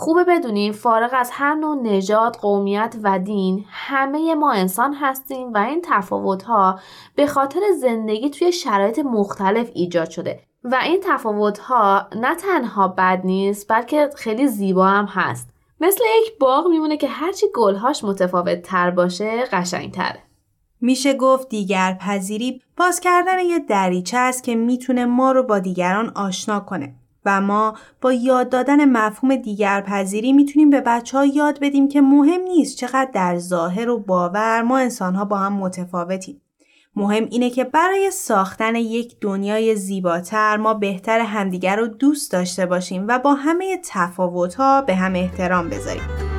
خوبه 0.01 0.23
بدونیم 0.23 0.71
فارغ 0.71 1.09
از 1.13 1.29
هر 1.33 1.55
نوع 1.55 1.81
نژاد، 1.81 2.35
قومیت 2.35 2.95
و 3.03 3.19
دین 3.19 3.65
همه 3.69 4.35
ما 4.35 4.51
انسان 4.51 4.93
هستیم 4.93 5.53
و 5.53 5.57
این 5.57 5.81
تفاوت‌ها 5.83 6.79
به 7.15 7.27
خاطر 7.27 7.59
زندگی 7.81 8.29
توی 8.29 8.51
شرایط 8.51 8.99
مختلف 8.99 9.69
ایجاد 9.73 10.09
شده. 10.09 10.39
و 10.63 10.79
این 10.83 10.99
تفاوت‌ها 11.03 12.07
نه 12.15 12.35
تنها 12.35 12.87
بد 12.87 13.21
نیست 13.23 13.67
بلکه 13.71 14.09
خیلی 14.15 14.47
زیبا 14.47 14.87
هم 14.87 15.05
هست. 15.05 15.49
مثل 15.81 16.03
یک 16.21 16.39
باغ 16.39 16.67
میمونه 16.67 16.97
که 16.97 17.07
هرچی 17.07 17.45
گلهاش 17.55 18.03
متفاوت 18.03 18.61
تر 18.61 18.91
باشه 18.91 19.43
قشنگ 19.51 19.91
تره. 19.91 20.23
میشه 20.81 21.13
گفت 21.13 21.49
دیگر 21.49 21.93
پذیری 21.93 22.61
باز 22.77 22.99
کردن 22.99 23.39
یه 23.39 23.59
دریچه 23.59 24.17
است 24.17 24.43
که 24.43 24.55
می‌تونه 24.55 25.05
ما 25.05 25.31
رو 25.31 25.43
با 25.43 25.59
دیگران 25.59 26.11
آشنا 26.15 26.59
کنه. 26.59 26.95
و 27.25 27.41
ما 27.41 27.73
با 28.01 28.13
یاد 28.13 28.49
دادن 28.49 28.85
مفهوم 28.85 29.35
دیگر 29.35 29.81
پذیری 29.81 30.33
می‌تونیم 30.33 30.69
به 30.69 30.81
بچه 30.81 31.17
ها 31.17 31.25
یاد 31.25 31.59
بدیم 31.61 31.87
که 31.87 32.01
مهم 32.01 32.41
نیست 32.41 32.77
چقدر 32.77 33.09
در 33.13 33.37
ظاهر 33.37 33.89
و 33.89 33.99
باور 33.99 34.61
ما 34.61 34.77
انسان 34.77 35.15
ها 35.15 35.25
با 35.25 35.37
هم 35.37 35.53
متفاوتیم. 35.53 36.41
مهم 36.95 37.27
اینه 37.31 37.49
که 37.49 37.63
برای 37.63 38.11
ساختن 38.11 38.75
یک 38.75 39.15
دنیای 39.21 39.75
زیباتر 39.75 40.57
ما 40.57 40.73
بهتر 40.73 41.19
همدیگر 41.19 41.75
رو 41.75 41.87
دوست 41.87 42.31
داشته 42.31 42.65
باشیم 42.65 43.05
و 43.07 43.19
با 43.19 43.33
همه 43.33 43.81
تفاوت 43.85 44.55
ها 44.55 44.81
به 44.81 44.95
هم 44.95 45.15
احترام 45.15 45.69
بذاریم. 45.69 46.38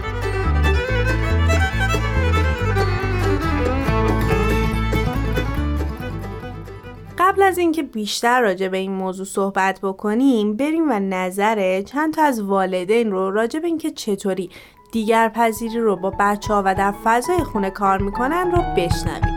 قبل 7.31 7.43
از 7.43 7.59
اینکه 7.59 7.83
بیشتر 7.83 8.40
راجع 8.40 8.69
به 8.69 8.79
این 8.79 8.93
موضوع 8.93 9.27
صحبت 9.27 9.81
بکنیم 9.83 10.57
بریم 10.57 10.90
و 10.90 11.01
نظر 11.01 11.83
چند 11.83 12.14
تا 12.14 12.23
از 12.23 12.43
والدین 12.43 13.11
رو 13.11 13.31
راجع 13.31 13.61
به 13.61 13.66
اینکه 13.66 13.90
چطوری 13.90 14.51
دیگر 14.93 15.29
پذیری 15.29 15.79
رو 15.79 15.97
با 15.97 16.12
بچه 16.21 16.55
ها 16.55 16.62
و 16.66 16.75
در 16.75 16.95
فضای 17.05 17.38
خونه 17.38 17.71
کار 17.71 17.99
می‌کنن 18.03 18.51
رو 18.51 18.62
بشنویم. 18.77 19.37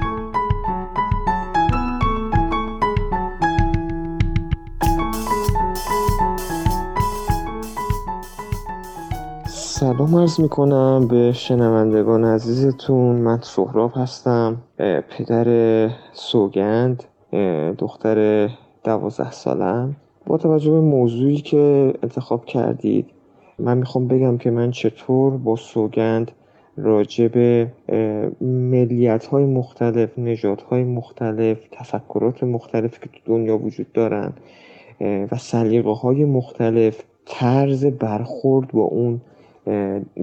سلام 9.48 10.16
عرض 10.16 10.40
می‌کنم 10.40 11.08
به 11.08 11.32
شنوندگان 11.32 12.26
عزیزتون. 12.26 13.16
من 13.16 13.40
سهراب 13.42 13.92
هستم 13.96 14.58
پدر 15.10 15.90
سوگند. 16.14 17.04
دختر 17.78 18.50
دوازده 18.84 19.32
سالم. 19.32 19.96
با 20.26 20.38
توجه 20.38 20.72
به 20.72 20.82
موضوعی 20.82 21.38
که 21.38 21.94
انتخاب 22.04 22.46
کردید 22.46 23.06
من 23.60 23.78
می‌خوام 23.78 24.08
بگم 24.08 24.38
که 24.38 24.52
من 24.52 24.72
چطور 24.72 25.38
با 25.38 25.56
سوگند 25.56 26.32
راجع 26.78 27.28
به 27.28 27.72
ملیت 28.42 29.26
های 29.26 29.46
مختلف 29.46 30.20
نژاد 30.20 30.62
های 30.62 30.84
مختلف 30.84 31.58
تفکرات 31.72 32.44
مختلف 32.44 33.00
که 33.00 33.10
تو 33.10 33.20
دنیا 33.26 33.58
وجود 33.58 33.92
دارن 33.92 34.34
و 35.02 35.38
سلیقه 35.38 35.92
های 35.92 36.26
مختلف 36.26 37.04
طرز 37.26 37.86
برخورد 37.86 38.72
با 38.72 38.84
اون 38.84 39.22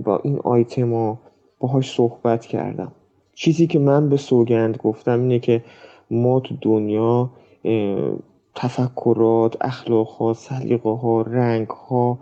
با 0.04 0.20
این 0.24 0.38
آیتما 0.44 1.18
باهاش 1.60 1.94
صحبت 1.94 2.46
کردم. 2.46 2.92
چیزی 3.34 3.66
که 3.66 3.78
من 3.78 4.08
به 4.08 4.16
سوگند 4.16 4.76
گفتم 4.76 5.20
اینه 5.20 5.38
که 5.38 5.62
ما 6.10 6.40
تو 6.40 6.54
دنیا 6.60 7.30
تفکرات 8.54 9.56
اخلاق 9.60 10.08
ها 10.08 10.32
سلیقه 10.32 10.90
ها 10.90 11.22
رنگ 11.22 11.68
ها 11.68 12.18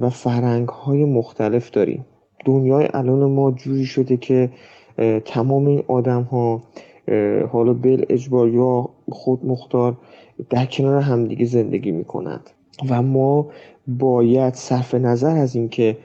و 0.00 0.10
فرنگ 0.10 0.68
های 0.68 1.04
مختلف 1.04 1.70
داریم. 1.70 2.06
دنیای 2.44 2.88
الان 2.94 3.30
ما 3.30 3.50
جوری 3.50 3.84
شده 3.84 4.16
که 4.16 4.50
تمام 5.24 5.66
این 5.66 5.82
آدم 5.88 6.22
ها 6.22 6.62
حالا 7.52 7.72
بل 7.74 8.04
اجبار 8.08 8.48
یا 8.48 8.88
خود 9.10 9.46
مختار 9.46 9.96
در 10.50 10.66
کنار 10.66 11.02
همدیگه 11.02 11.44
زندگی 11.44 11.90
می‌کنند. 11.90 12.50
و 12.90 13.02
ما 13.02 13.46
باید 13.86 14.54
صرف 14.54 14.94
نظر 14.94 15.36
از 15.36 15.56
اینکه 15.56 15.96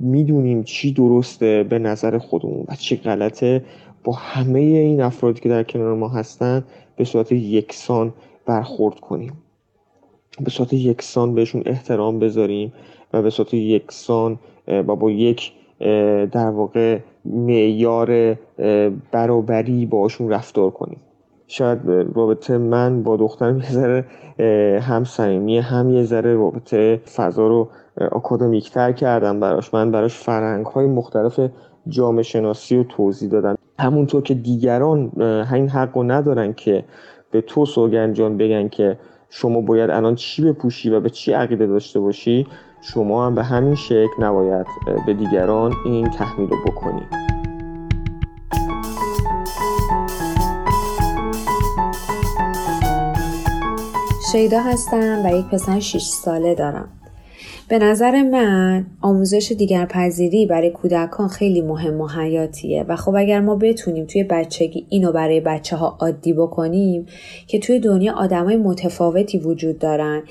می‌دونیم 0.00 0.62
چی 0.62 0.92
درسته 0.92 1.62
به 1.62 1.78
نظر 1.78 2.18
خودمون 2.18 2.64
و 2.68 2.74
چی 2.74 2.96
غلطه 2.96 3.64
با 4.06 4.12
همه 4.12 4.58
این 4.58 5.02
افرادی 5.02 5.40
که 5.40 5.48
در 5.48 5.62
کنار 5.62 5.94
ما 5.94 6.08
هستن 6.08 6.64
به 6.96 7.04
صورت 7.04 7.32
یکسان 7.32 8.12
برخورد 8.46 9.00
کنیم. 9.00 9.32
به 10.40 10.50
صورت 10.50 10.72
یکسان 10.72 11.34
بهشون 11.34 11.62
احترام 11.66 12.18
بذاریم 12.18 12.72
و 13.12 13.22
به 13.22 13.30
صورت 13.30 13.54
یکسان 13.54 14.38
و 14.68 14.96
با 14.96 15.10
یک 15.10 15.52
در 16.32 16.50
واقع 16.50 16.98
معیار 17.24 18.36
برابری 19.12 19.86
باشون 19.86 20.30
رفتار 20.30 20.70
کنیم. 20.70 21.00
شاید 21.46 21.78
رابطه 22.14 22.58
من 22.58 23.02
با 23.02 23.16
دخترم 23.16 23.58
یه 23.62 23.70
ذره 23.70 24.04
هم 24.80 25.04
صمیمی 25.04 25.58
هم 25.58 25.90
یه 25.90 26.04
ذره 26.04 26.34
رابطه 26.34 26.96
فضا 26.96 27.46
رو 27.46 27.68
اه، 27.98 28.08
آکادمیکتر 28.08 28.92
کردم 28.92 29.40
براش. 29.40 29.74
من 29.74 29.90
براش 29.90 30.14
فرهنگ 30.14 30.66
های 30.66 30.86
مختلف 30.86 31.40
جامعه 31.88 32.22
شناسی 32.22 32.76
رو 32.76 32.84
توضیح 32.84 33.30
دادم. 33.30 33.56
همونطور 33.78 34.22
که 34.22 34.34
دیگران 34.34 35.12
اه، 35.20 35.52
این 35.52 35.68
حق 35.68 35.96
رو 35.96 36.02
ندارن 36.02 36.52
که 36.52 36.84
به 37.30 37.40
تو 37.40 37.66
سوگن 37.66 38.12
جان 38.12 38.36
بگن 38.36 38.68
که 38.68 38.98
شما 39.30 39.60
باید 39.60 39.90
الان 39.90 40.14
چی 40.14 40.42
بپوشی 40.42 40.90
و 40.90 41.00
به 41.00 41.10
چی 41.10 41.32
عقیده 41.32 41.66
داشته 41.66 42.00
باشی 42.00 42.46
شما 42.80 43.26
هم 43.26 43.34
به 43.34 43.42
همین 43.42 43.74
شکل 43.74 44.24
نباید 44.24 44.66
به 45.06 45.14
دیگران 45.14 45.72
این 45.84 46.10
تحمیل 46.10 46.50
رو 46.50 46.56
بکنی 46.66 47.02
شیدا 54.32 54.60
هستم 54.60 55.22
و 55.24 55.38
یک 55.38 55.46
پسر 55.46 55.80
6 55.80 56.02
ساله 56.02 56.54
دارم. 56.54 56.88
به 57.68 57.78
نظر 57.78 58.22
من 58.22 58.86
آموزش 59.00 59.52
دیگرپذیری 59.58 60.46
برای 60.46 60.70
کودکان 60.70 61.28
خیلی 61.28 61.60
مهم 61.60 62.00
و 62.00 62.08
حیاتیه 62.08 62.84
و 62.88 62.96
خب 62.96 63.14
اگر 63.14 63.40
ما 63.40 63.56
بتونیم 63.56 64.04
توی 64.04 64.24
بچگی 64.24 64.86
اینو 64.88 65.12
برای 65.12 65.40
بچه 65.40 65.76
ها 65.76 65.96
عادی 66.00 66.32
بکنیم 66.32 67.06
که 67.46 67.58
توی 67.58 67.80
دنیا 67.80 68.14
آدمای 68.14 68.56
متفاوتی 68.56 69.38
وجود 69.38 69.78
دارن 69.78 70.22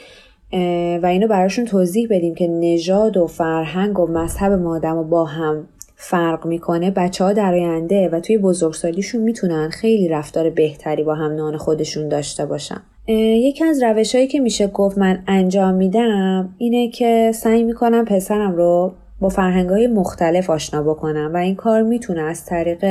و 1.04 1.06
اینو 1.06 1.28
براشون 1.28 1.65
توضیح 1.65 2.08
بدیم 2.10 2.36
که 2.36 2.48
نژاد 2.48 3.17
و 3.17 3.28
فرهنگ 3.28 4.00
و 4.00 4.08
مذهب 4.08 4.52
ما 4.52 4.76
آدم 4.76 5.10
با 5.10 5.26
هم 5.26 5.67
فرق 5.95 6.45
می‌کنه 6.45 6.91
بچه 6.91 7.24
ها 7.24 7.34
در 7.34 7.54
آینده 7.54 8.10
و 8.10 8.19
توی 8.19 8.38
بزرگسالیشون 8.38 9.21
می‌تونن 9.21 9.69
خیلی 9.69 10.08
رفتار 10.08 10.50
بهتری 10.50 11.04
با 11.04 11.15
هم 11.15 11.36
نان 11.36 11.58
خودشون 11.58 12.10
داشته 12.10 12.45
باشن. 12.45 12.82
یکی 13.08 13.63
از 13.63 13.84
روش 13.84 14.15
هایی 14.15 14.28
که 14.28 14.39
میشه 14.39 14.68
گفت 14.68 14.98
من 14.98 15.24
انجام 15.28 15.74
میدم 15.74 16.56
اینه 16.58 16.89
که 16.89 17.32
سعی 17.36 17.63
می‌کنم 17.63 18.06
پسرم 18.06 18.56
رو 18.56 18.94
با 19.20 19.30
فرهنگ 19.30 19.70
های 19.70 19.88
مختلف 19.88 20.50
آشنا 20.50 20.84
بکنم 20.84 21.32
و 21.34 21.38
این 21.38 21.56
کار 21.56 21.82
می‌تونه 21.82 22.22
از 22.22 22.46
طریق 22.46 22.86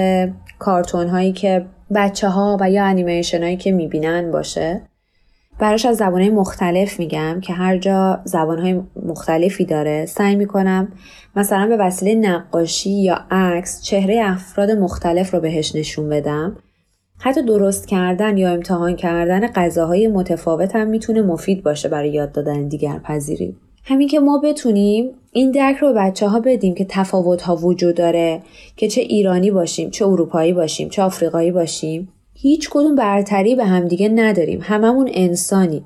کارتون 0.59 1.09
هایی 1.09 1.33
که 1.33 1.65
بچه 1.95 2.29
ها 2.29 2.57
و 2.61 2.71
یا 2.71 2.85
انیمیشن 2.85 3.43
هایی 3.43 3.57
که 3.57 3.73
می‌بینن 3.73 4.31
باشه. 4.31 4.81
براش 5.59 5.87
از 5.87 5.97
زبانهای 5.97 6.31
مختلف 6.31 6.99
میگم 6.99 7.41
که 7.41 7.53
هر 7.53 7.79
جا 7.79 8.21
زبانهای 8.25 8.81
مختلفی 9.07 9.65
داره. 9.65 10.07
سعی 10.07 10.37
می‌کنم 10.37 10.89
مثلا 11.37 11.67
به 11.67 11.77
وسیله 11.77 12.15
نقاشی 12.15 12.91
یا 12.91 13.21
عکس 13.31 13.83
چهره 13.83 14.21
افراد 14.25 14.71
مختلف 14.71 15.35
رو 15.35 15.41
بهش 15.41 15.77
نشون 15.77 16.09
بدم. 16.09 16.57
حتی 17.25 17.43
درست 17.43 17.89
کردن 17.89 18.37
یا 18.37 18.53
امتحان 18.53 18.97
کردن 18.97 19.47
غذاهای 19.47 20.09
متفاوت 20.09 20.77
هم 20.77 20.89
می‌تونه 20.89 21.23
مفید 21.23 21.63
باشه 21.63 21.89
برای 21.89 22.11
یاد 22.11 22.33
دادن 22.33 22.69
دیگر 22.69 22.99
پذیری 22.99 23.57
همین 23.85 24.09
که 24.09 24.21
ما 24.21 24.39
بتونیم 24.39 25.11
این 25.33 25.51
درک 25.51 25.77
رو 25.77 25.93
بچه 25.97 26.29
ها 26.29 26.41
بدیم 26.41 26.75
که 26.75 26.87
تفاوت 26.89 27.43
ها 27.43 27.57
وجود 27.57 27.95
داره 27.95 28.43
که 28.77 28.89
چه 28.89 29.01
ایرانی 29.01 29.51
باشیم 29.51 29.91
چه 29.91 30.07
اروپایی 30.07 30.53
باشیم 30.53 30.89
چه 30.89 31.03
آفریقایی 31.03 31.53
باشیم 31.53 32.09
هیچ 32.35 32.71
کدوم 32.71 32.95
برتری 32.95 33.55
به 33.55 33.65
همدیگه 33.65 34.09
نداریم. 34.09 34.61
هممون 34.63 35.11
انسانیم. 35.13 35.85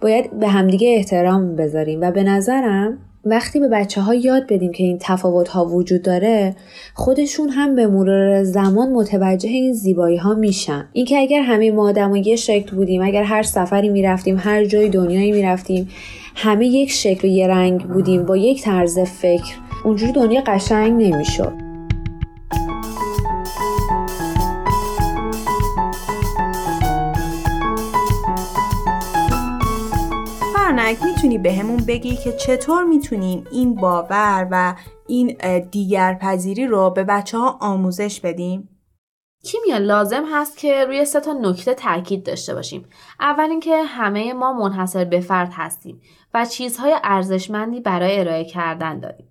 باید 0.00 0.38
به 0.38 0.48
همدیگه 0.48 0.88
احترام 0.88 1.56
بذاریم. 1.56 2.00
و 2.00 2.10
به 2.10 2.22
نظرم 2.22 2.98
وقتی 3.24 3.60
به 3.60 3.68
بچه 3.68 4.00
ها 4.00 4.14
یاد 4.14 4.46
بدیم 4.48 4.72
که 4.72 4.84
این 4.84 4.98
تفاوت 5.00 5.48
ها 5.48 5.64
وجود 5.64 6.02
داره 6.02 6.56
خودشون 6.94 7.48
هم 7.48 7.74
به 7.74 7.86
مرور 7.86 8.44
زمان 8.44 8.92
متوجه 8.92 9.48
این 9.48 9.72
زیبایی 9.72 10.16
ها 10.16 10.34
میشن. 10.34 10.88
اینکه 10.92 11.18
اگر 11.18 11.42
همه 11.42 11.70
ما 11.70 11.88
آدم 11.88 12.14
یه 12.14 12.36
شکل 12.36 12.76
بودیم 12.76 13.02
اگر 13.02 13.22
هر 13.22 13.42
سفری 13.42 13.88
می‌رفتیم 13.88 14.36
هر 14.38 14.64
جای 14.64 14.88
دنیایی 14.88 15.32
می‌رفتیم 15.32 15.88
همه 16.34 16.66
یک 16.66 16.90
شکل 16.90 17.28
و 17.28 17.30
یه 17.30 17.46
رنگ 17.46 17.80
بودیم 17.80 18.26
با 18.26 18.36
یک 18.36 18.62
طرز 18.62 18.98
فکر 18.98 19.54
اونجوری 19.84 20.12
دنیا 20.12 20.42
قشنگ 20.46 21.02
نمی‌شد. 21.02 21.71
فرنک 30.94 31.04
می‌تونی 31.04 31.38
بهمون 31.38 31.76
بگی 31.76 32.16
که 32.16 32.32
چطور 32.32 32.84
می‌تونیم 32.84 33.46
این 33.52 33.74
باور 33.74 34.48
و 34.50 34.74
این 35.06 35.36
اه، 35.40 35.60
دیگرپذیری 35.60 36.66
رو 36.66 36.90
به 36.90 37.04
بچه 37.04 37.38
ها 37.38 37.58
آموزش 37.60 38.20
بدیم؟ 38.20 38.68
کیمیا 39.44 39.78
لازم 39.78 40.24
هست 40.32 40.58
که 40.58 40.84
روی 40.84 41.04
سه 41.04 41.20
تا 41.20 41.32
نکته 41.32 41.74
تاکید 41.74 42.26
داشته 42.26 42.54
باشیم. 42.54 42.88
اول 43.20 43.50
اینکه 43.50 43.82
همه 43.82 44.32
ما 44.32 44.52
منحصر 44.52 45.04
به 45.04 45.20
فرد 45.20 45.50
هستیم 45.52 46.00
و 46.34 46.44
چیزهای 46.44 46.94
ارزشمندی 47.04 47.80
برای 47.80 48.20
ارائه 48.20 48.44
کردن 48.44 49.00
داریم. 49.00 49.30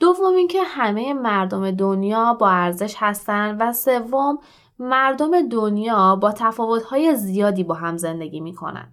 دوم 0.00 0.34
اینکه 0.34 0.62
همه 0.62 1.12
مردم 1.12 1.70
دنیا 1.70 2.34
با 2.34 2.50
ارزش 2.50 2.94
هستن 2.98 3.56
و 3.60 3.72
سوم 3.72 4.38
مردم 4.78 5.48
دنیا 5.48 6.16
با 6.16 6.32
تفاوت‌های 6.32 7.14
زیادی 7.14 7.64
با 7.64 7.74
هم 7.74 7.96
زندگی 7.96 8.40
می‌کنن. 8.40 8.92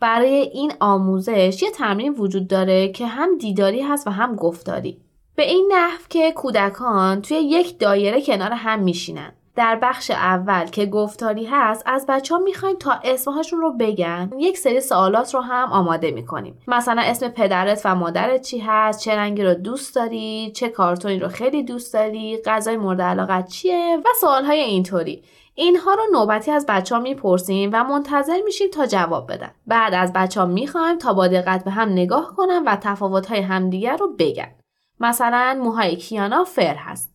برای 0.00 0.34
این 0.34 0.72
آموزش 0.80 1.62
یه 1.62 1.70
تمرین 1.70 2.14
وجود 2.18 2.48
داره 2.48 2.88
که 2.88 3.06
هم 3.06 3.38
دیداری 3.38 3.82
هست 3.82 4.06
و 4.06 4.10
هم 4.10 4.36
گفتاری. 4.36 5.00
به 5.36 5.42
این 5.42 5.72
نحو 5.72 5.98
که 6.08 6.32
کودکان 6.32 7.22
توی 7.22 7.36
یک 7.36 7.78
دایره 7.78 8.22
کنار 8.22 8.52
هم 8.52 8.80
میشینن. 8.80 9.32
در 9.56 9.78
بخش 9.82 10.10
اول 10.10 10.66
که 10.66 10.86
گفتاری 10.86 11.44
هست 11.44 11.82
از 11.86 12.06
بچه 12.08 12.34
ها 12.34 12.40
می‌خوایم 12.40 12.76
تا 12.76 12.92
اسمهاشون 13.04 13.60
رو 13.60 13.72
بگن 13.72 14.30
یک 14.38 14.58
سری 14.58 14.80
سوالات 14.80 15.34
رو 15.34 15.40
هم 15.40 15.72
آماده 15.72 16.10
می‌کنیم. 16.10 16.58
مثلا 16.68 17.02
اسم 17.02 17.28
پدرت 17.28 17.82
و 17.84 17.94
مادرت 17.94 18.42
چی 18.42 18.58
هست؟ 18.58 19.00
چه 19.00 19.16
رنگی 19.16 19.42
رو 19.42 19.54
دوست 19.54 19.94
داری؟ 19.94 20.52
چه 20.54 20.68
کارتونی 20.68 21.18
رو 21.18 21.28
خیلی 21.28 21.62
دوست 21.62 21.94
داری؟ 21.94 22.38
غذای 22.44 22.76
مورد 22.76 23.00
علاقت 23.00 23.48
چیه؟ 23.48 23.98
و 23.98 24.08
سوالهای 24.20 24.60
اینطوری. 24.60 25.22
اینها 25.60 25.94
رو 25.94 26.02
نوبتی 26.12 26.50
از 26.50 26.66
بچه 26.68 26.94
ها 26.94 27.00
می‌پرسیم 27.00 27.70
و 27.72 27.84
منتظر 27.84 28.40
میشیم 28.44 28.70
تا 28.70 28.86
جواب 28.86 29.32
بدن 29.32 29.50
بعد 29.66 29.94
از 29.94 30.12
بچه 30.12 30.40
ها 30.40 30.46
می‌خوایم 30.46 30.98
تا 30.98 31.12
با 31.12 31.28
دقت 31.28 31.64
به 31.64 31.70
هم 31.70 31.88
نگاه 31.88 32.34
کنن 32.36 32.62
و 32.66 32.76
تفاوت‌های 32.76 33.40
همدیگر 33.40 33.96
رو 33.96 34.16
بگن 34.18 34.52
مثلا 35.00 35.58
موهای 35.62 35.96
کیانا 35.96 36.44
فر 36.44 36.74
هست 36.74 37.12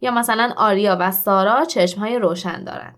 یا 0.00 0.10
مثلا 0.10 0.52
آریا 0.56 0.96
و 1.00 1.10
سارا 1.10 1.64
چشمهای 1.64 2.18
روشن 2.18 2.64
دارن. 2.64 2.94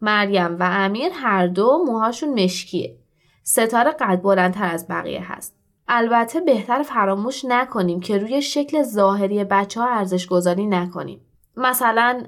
مریم 0.00 0.56
و 0.60 0.62
امیر 0.62 1.12
هر 1.12 1.46
دو 1.46 1.84
موهاشون 1.86 2.44
مشکیه. 2.44 2.96
ستاره 3.42 3.90
قد 3.90 4.22
بلندتر 4.22 4.70
از 4.74 4.88
بقیه 4.88 5.32
هست. 5.32 5.56
البته 5.88 6.40
بهتر 6.40 6.82
فراموش 6.82 7.44
نکنیم 7.44 8.00
که 8.00 8.18
روی 8.18 8.42
شکل 8.42 8.82
ظاهری 8.82 9.44
بچه 9.44 9.80
ها 9.80 9.88
ارزش 9.88 10.26
گذاری 10.26 10.66
نکنیم. 10.66 11.20
مثلا 11.56 12.22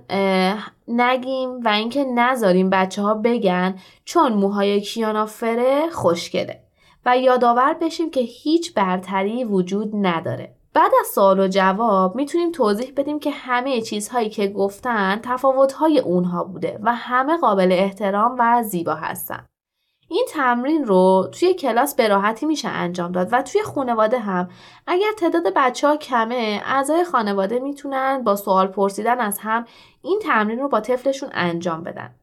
نگیم 0.89 1.61
و 1.65 1.69
اینکه 1.69 2.05
نذاریم 2.05 2.71
بچه 2.71 3.03
ها 3.03 3.15
بگن 3.15 3.75
چون 4.05 4.33
موهای 4.33 4.81
کیانا 4.81 5.27
فره 5.27 5.91
خوشگله 5.91 6.63
و 7.07 7.19
یادآور 7.19 7.75
بشیم 7.81 8.11
که 8.11 8.21
هیچ 8.21 8.75
برتری 8.75 9.45
وجود 9.45 9.91
نداره. 9.95 10.55
بعد 10.75 10.93
از 11.01 11.07
سوال 11.07 11.41
و 11.41 11.49
جواب 11.49 12.17
می‌تونیم 12.17 12.53
توضیح 12.53 12.93
بدیم 12.97 13.19
که 13.19 13.31
همه 13.31 13.81
چیزهایی 13.81 14.31
که 14.31 14.49
گفتن 14.49 15.21
تفاوتهای 15.23 15.99
اونها 15.99 16.45
بوده 16.45 16.79
و 16.83 16.95
همه 16.95 17.37
قابل 17.37 17.73
احترام 17.73 18.37
و 18.39 18.63
زیبا 18.63 18.95
هستن. 18.95 19.47
این 20.13 20.27
تمرین 20.29 20.85
رو 20.85 21.31
توی 21.33 21.55
کلاس 21.55 21.95
به 21.95 22.09
راحتی 22.09 22.47
میشه 22.47 22.69
انجام 22.69 23.13
داد 23.13 23.29
و 23.33 23.43
توی 23.43 23.63
خانواده 23.63 24.19
هم 24.19 24.49
اگر 24.87 25.13
تعداد 25.19 25.53
بچه 25.57 25.89
ها 25.89 25.97
کمه 25.97 26.63
اعضای 26.67 27.05
خانواده 27.05 27.59
می‌تونن 27.59 28.23
با 28.25 28.37
سوال 28.37 28.67
پرسیدن 28.67 29.21
از 29.21 29.39
هم 29.39 29.65
این 30.03 30.19
تمرین 30.23 30.59
رو 30.59 30.69
با 30.69 30.81
طفلشون 30.81 31.29
انجام 31.33 31.83
بدن. 31.83 32.15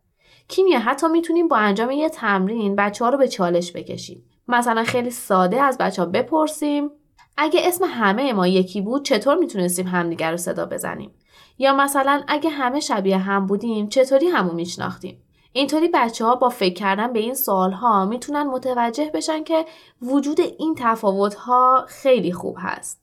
کیمیا 0.47 0.79
حتی 0.79 1.07
می‌تونیم 1.07 1.47
با 1.47 1.57
انجام 1.57 1.91
یه 1.91 2.09
تمرین 2.09 2.75
بچه 2.75 3.05
ها 3.05 3.11
رو 3.11 3.17
به 3.17 3.27
چالش 3.27 3.71
بکشیم. 3.71 4.25
مثلا 4.47 4.83
خیلی 4.83 5.11
ساده 5.11 5.61
از 5.61 5.77
بچه 5.77 6.01
ها 6.01 6.07
بپرسیم 6.07 6.91
اگه 7.37 7.59
اسم 7.63 7.85
همه 7.85 8.33
ما 8.33 8.47
یکی 8.47 8.81
بود 8.81 9.05
چطور 9.05 9.35
می‌تونستیم 9.35 9.87
همدیگر 9.87 10.31
رو 10.31 10.37
صدا 10.37 10.65
بزنیم 10.65 11.11
یا 11.57 11.73
مثلا 11.73 12.23
اگه 12.27 12.49
همه 12.49 12.79
شبیه 12.79 13.17
هم 13.17 13.45
بودیم 13.45 13.87
چطوری 13.87 14.27
همو 14.27 14.53
میشناختیم 14.53 15.21
اینطوری 15.53 15.89
بچه 15.93 16.25
ها 16.25 16.35
با 16.35 16.49
فکر 16.49 16.73
کردن 16.73 17.13
به 17.13 17.19
این 17.19 17.33
سوال 17.33 17.71
ها 17.71 18.05
می‌تونن 18.05 18.43
متوجه 18.43 19.11
بشن 19.13 19.43
که 19.43 19.65
وجود 20.01 20.39
این 20.41 20.75
تفاوت 20.79 21.35
ها 21.35 21.85
خیلی 21.87 22.31
خوب 22.31 22.55
هست 22.59 23.01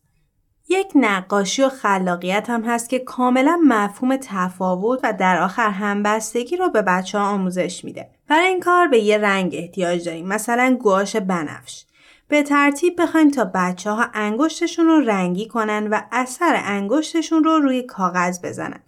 یک 0.68 0.92
نقاشی 0.94 1.62
و 1.62 1.68
خلاقیت 1.68 2.50
هم 2.50 2.62
هست 2.62 2.88
که 2.88 2.98
کاملا 2.98 3.60
مفهوم 3.64 4.16
تفاوت 4.16 5.00
و 5.02 5.12
در 5.12 5.42
آخر 5.42 5.70
همبستگی 5.70 6.56
رو 6.56 6.68
به 6.68 6.82
بچه 6.82 7.18
ها 7.18 7.28
آموزش 7.28 7.84
میده. 7.84 8.08
برای 8.28 8.46
این 8.46 8.60
کار 8.60 8.88
به 8.88 8.98
یه 8.98 9.18
رنگ 9.18 9.54
احتیاج 9.54 10.04
داریم 10.04 10.26
مثلا 10.26 10.76
گواش 10.80 11.16
بنفش. 11.16 11.84
به 12.28 12.42
ترتیب 12.42 13.02
بخوایم 13.02 13.30
تا 13.30 13.50
بچه 13.54 13.90
ها 13.90 14.06
انگشتشون 14.14 14.86
رو 14.86 15.00
رنگی 15.00 15.48
کنن 15.48 15.88
و 15.88 16.00
اثر 16.12 16.60
انگشتشون 16.64 17.44
رو 17.44 17.58
روی 17.58 17.82
کاغذ 17.82 18.40
بزنن. 18.44 18.80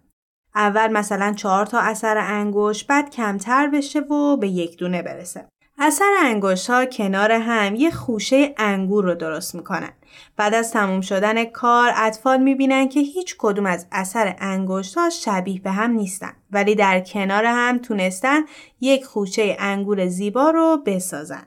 اول 0.59 0.93
مثلا 0.93 1.33
چهار 1.33 1.67
تا 1.67 1.81
اثر 1.81 2.19
انگشت 2.19 2.87
بعد 2.87 3.11
کمتر 3.11 3.67
بشه 3.67 4.01
و 4.01 4.37
به 4.37 4.49
یک 4.49 4.79
دونه 4.79 5.03
برسه. 5.03 5.49
اثر 5.79 6.13
انگشت 6.23 6.71
ها 6.71 6.85
کنار 6.85 7.33
هم 7.33 7.75
یه 7.75 7.91
خوشه 7.91 8.55
انگور 8.57 9.05
رو 9.05 9.15
درست 9.15 9.55
می‌کنن. 9.55 9.93
بعد 10.37 10.55
از 10.55 10.73
تموم 10.73 11.01
شدن 11.01 11.45
کار 11.45 11.93
اطفال 11.97 12.43
می‌بینن 12.43 12.89
که 12.89 13.01
هیچ 13.01 13.37
کدوم 13.39 13.67
از 13.67 13.87
اثر 13.93 14.37
انگشت 14.39 14.99
ها 14.99 15.11
شبیه 15.11 15.61
به 15.61 15.71
هم 15.71 15.91
نیستن 15.91 16.33
ولی 16.51 16.75
در 16.75 17.01
کنار 17.01 17.45
هم 17.45 17.79
تونستن 17.79 18.41
یک 18.81 19.05
خوشه 19.05 19.57
انگور 19.59 20.07
زیبا 20.07 20.51
رو 20.51 20.83
بسازن. 20.87 21.47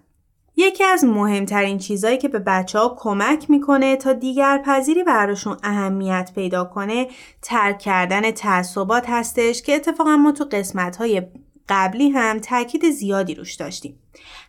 یکی 0.56 0.84
از 0.84 1.04
مهمترین 1.04 1.78
چیزهایی 1.78 2.18
که 2.18 2.28
به 2.28 2.40
بچه 2.40 2.80
ها 2.80 2.96
کمک 3.00 3.50
می‌کنه 3.50 3.96
تا 3.96 4.14
دیگر 4.14 4.62
پذیری 4.66 5.04
براشون 5.04 5.58
اهمیت 5.64 6.32
پیدا 6.36 6.64
کنه 6.64 7.08
ترک 7.42 7.80
کردن 7.80 8.32
تعصبات 8.32 9.10
هستش 9.10 9.62
که 9.62 9.76
اتفاقا 9.76 10.18
ما 10.18 10.32
تو 10.32 10.46
قسمت 10.52 10.96
های 10.96 11.22
قبلی 11.70 12.10
هم 12.10 12.40
تاکید 12.40 12.90
زیادی 12.90 13.36
روش 13.36 13.56
داشتیم. 13.56 14.00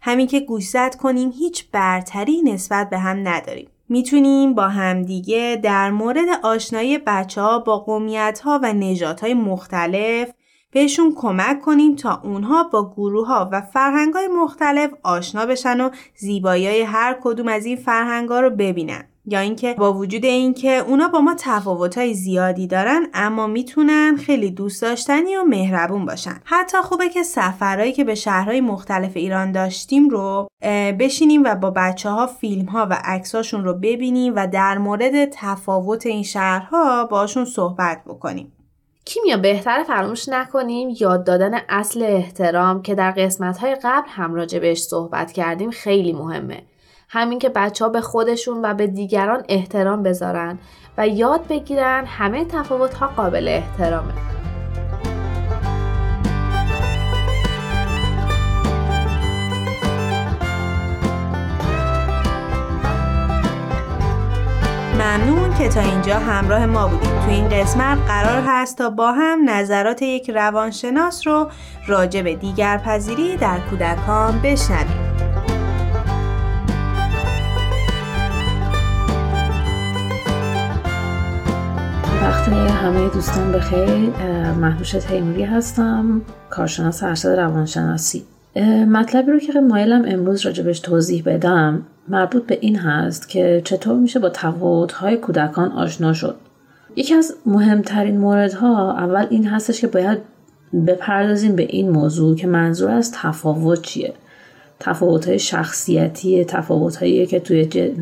همین 0.03 0.27
که 0.27 0.41
گوشزد 0.41 0.95
کنیم 0.95 1.31
هیچ 1.31 1.71
برتری 1.71 2.43
نسبت 2.43 2.91
به 2.91 2.99
هم 2.99 3.29
نداریم. 3.29 3.69
می‌تونیم 3.89 4.55
با 4.55 4.69
همدیگه 4.69 5.61
در 5.63 5.91
مورد 5.91 6.29
آشنایی 6.43 6.99
بچه 6.99 7.41
ها 7.41 7.59
با 7.59 7.79
قومیت 7.79 8.41
ها 8.45 8.61
و 8.63 8.73
نجات 8.73 9.21
های 9.21 9.35
مختلف 9.35 10.33
بهشون 10.73 11.15
کمک 11.17 11.61
کنیم 11.61 11.97
تا 11.97 12.21
اونها 12.25 12.65
با 12.65 12.91
گروه 12.97 13.27
ها 13.27 13.49
و 13.53 13.61
فرهنگ 13.61 14.15
های 14.15 14.29
مختلف 14.29 14.91
آشنا 15.03 15.47
بشن 15.47 15.81
و 15.81 15.91
زیبایی 16.17 16.67
های 16.67 16.83
هر 16.83 17.17
کدوم 17.23 17.49
از 17.49 17.67
این 17.67 17.77
فرهنگ 17.77 18.29
ها 18.29 18.41
رو 18.41 18.51
ببینن. 18.51 19.05
یا 19.27 19.41
اینکه 19.41 19.75
با 19.79 19.93
وجود 19.93 20.25
اینکه 20.25 20.79
اونا 20.79 21.09
با 21.09 21.21
ما 21.21 21.35
تفاوت‌های 21.39 22.15
زیادی 22.15 22.67
دارن 22.67 23.07
اما 23.15 23.47
می‌تونن 23.47 24.17
خیلی 24.17 24.51
دوست 24.51 24.83
داشتنی 24.83 25.37
و 25.37 25.45
مهربون 25.45 26.07
باشن 26.07 26.41
حتی 26.45 26.79
خوبه 26.79 27.09
که 27.09 27.23
سفرهایی 27.23 27.93
که 27.93 28.05
به 28.05 28.15
شهرهای 28.15 28.61
مختلف 28.61 29.17
ایران 29.17 29.53
داشتیم 29.53 30.09
رو 30.09 30.49
بشینیم 30.99 31.43
و 31.45 31.55
با 31.55 31.71
بچه 31.71 32.11
ها 32.11 32.27
فیلم 32.27 32.67
ها 32.67 32.87
و 32.91 32.99
عکساشون 33.05 33.65
رو 33.65 33.75
ببینیم 33.75 34.33
و 34.37 34.47
در 34.47 34.79
مورد 34.79 35.25
تفاوت 35.25 36.07
این 36.07 36.23
شهرها 36.23 37.05
باشون 37.05 37.45
صحبت 37.45 38.03
بکنیم 38.07 38.53
کیمیا 39.05 39.37
بهتر 39.37 39.83
فراموش 39.83 40.29
نکنیم 40.29 40.97
یاد 41.01 41.25
دادن 41.25 41.61
اصل 41.69 42.03
احترام 42.03 42.83
که 42.83 42.95
در 42.95 43.11
قسمت 43.11 43.59
های 43.59 43.77
قبل 43.85 44.09
هم 44.09 44.35
راجع 44.35 44.59
بهش 44.59 44.83
صحبت 44.83 45.33
کردیم 45.33 45.71
خیلی 45.71 46.13
مهمه. 46.13 46.63
همین 47.09 47.39
که 47.39 47.49
بچه 47.49 47.85
ها 47.85 47.91
به 47.91 48.01
خودشون 48.01 48.65
و 48.65 48.75
به 48.75 48.87
دیگران 48.87 49.45
احترام 49.49 50.03
بذارن 50.03 50.59
و 50.99 51.09
یاد 51.09 51.47
بگیرن 51.49 52.05
همه 52.07 52.45
تفاوت 52.45 52.95
ها 52.95 53.07
قابل 53.07 53.49
احترامه. 53.49 54.13
ممنون 65.03 65.55
که 65.59 65.69
تا 65.69 65.81
اینجا 65.81 66.19
همراه 66.19 66.67
ما 66.67 66.89
بودید. 66.89 67.11
تو 67.11 67.31
این 67.31 67.49
قسمت 67.49 67.99
قرار 68.07 68.43
هست 68.47 68.79
تا 68.79 68.91
با 68.91 69.13
هم 69.13 69.51
نظرات 69.51 70.03
یک 70.03 70.31
روانشناس 70.31 71.27
رو 71.27 71.51
راجع 71.87 72.23
به 72.23 72.35
دیگر 72.35 72.79
پذیری 72.79 73.37
در 73.37 73.59
کودکان 73.71 74.41
بشنویم. 74.43 75.13
وقت 82.23 82.49
همه 82.49 83.09
دوستان 83.09 83.53
بخیر 83.53 84.11
محنوش 84.61 84.91
تیموری 84.91 85.45
هستم 85.45 86.23
کارشناس 86.51 87.03
ارشد 87.03 87.29
روانشناسی. 87.29 88.25
مطلبی 88.89 89.33
رو 89.33 89.39
که 89.39 89.61
مایلم 89.61 90.05
امروز 90.09 90.47
راجبش 90.47 90.81
توضیح 90.81 91.23
بدم 91.27 91.83
مربوط 92.09 92.47
به 92.47 92.59
این 92.61 92.77
هست 92.77 93.29
که 93.29 93.63
چطور 93.65 93.99
میشه 93.99 94.19
با 94.19 94.29
تفاوت‌های 94.29 95.17
کودکان 95.17 95.73
آشنا 95.73 96.13
شد. 96.13 96.37
یکی 96.97 97.15
از 97.15 97.35
مهمترین 97.47 98.19
موردها 98.19 98.93
اول 98.93 99.27
این 99.31 99.47
هستش 99.47 99.81
که 99.81 99.87
باید 99.87 100.19
بپردازیم 100.87 101.57
به 101.57 101.63
این 101.63 101.91
موضوع 101.91 102.37
که 102.37 102.47
منظور 102.47 102.91
از 102.91 103.13
تفاوت 103.13 103.83
چیه. 103.83 104.15
تفاوت 104.81 105.37
شخصیتی 105.37 106.45
تفاوت 106.45 106.99
که 107.29 107.41
توی 107.41 107.93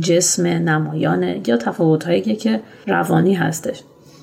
جسم 0.00 0.46
نمایانه 0.46 1.40
یا 1.46 1.56
تفاوت 1.56 2.38
که 2.38 2.60
روانی 2.86 3.34
هستش. 3.34 3.82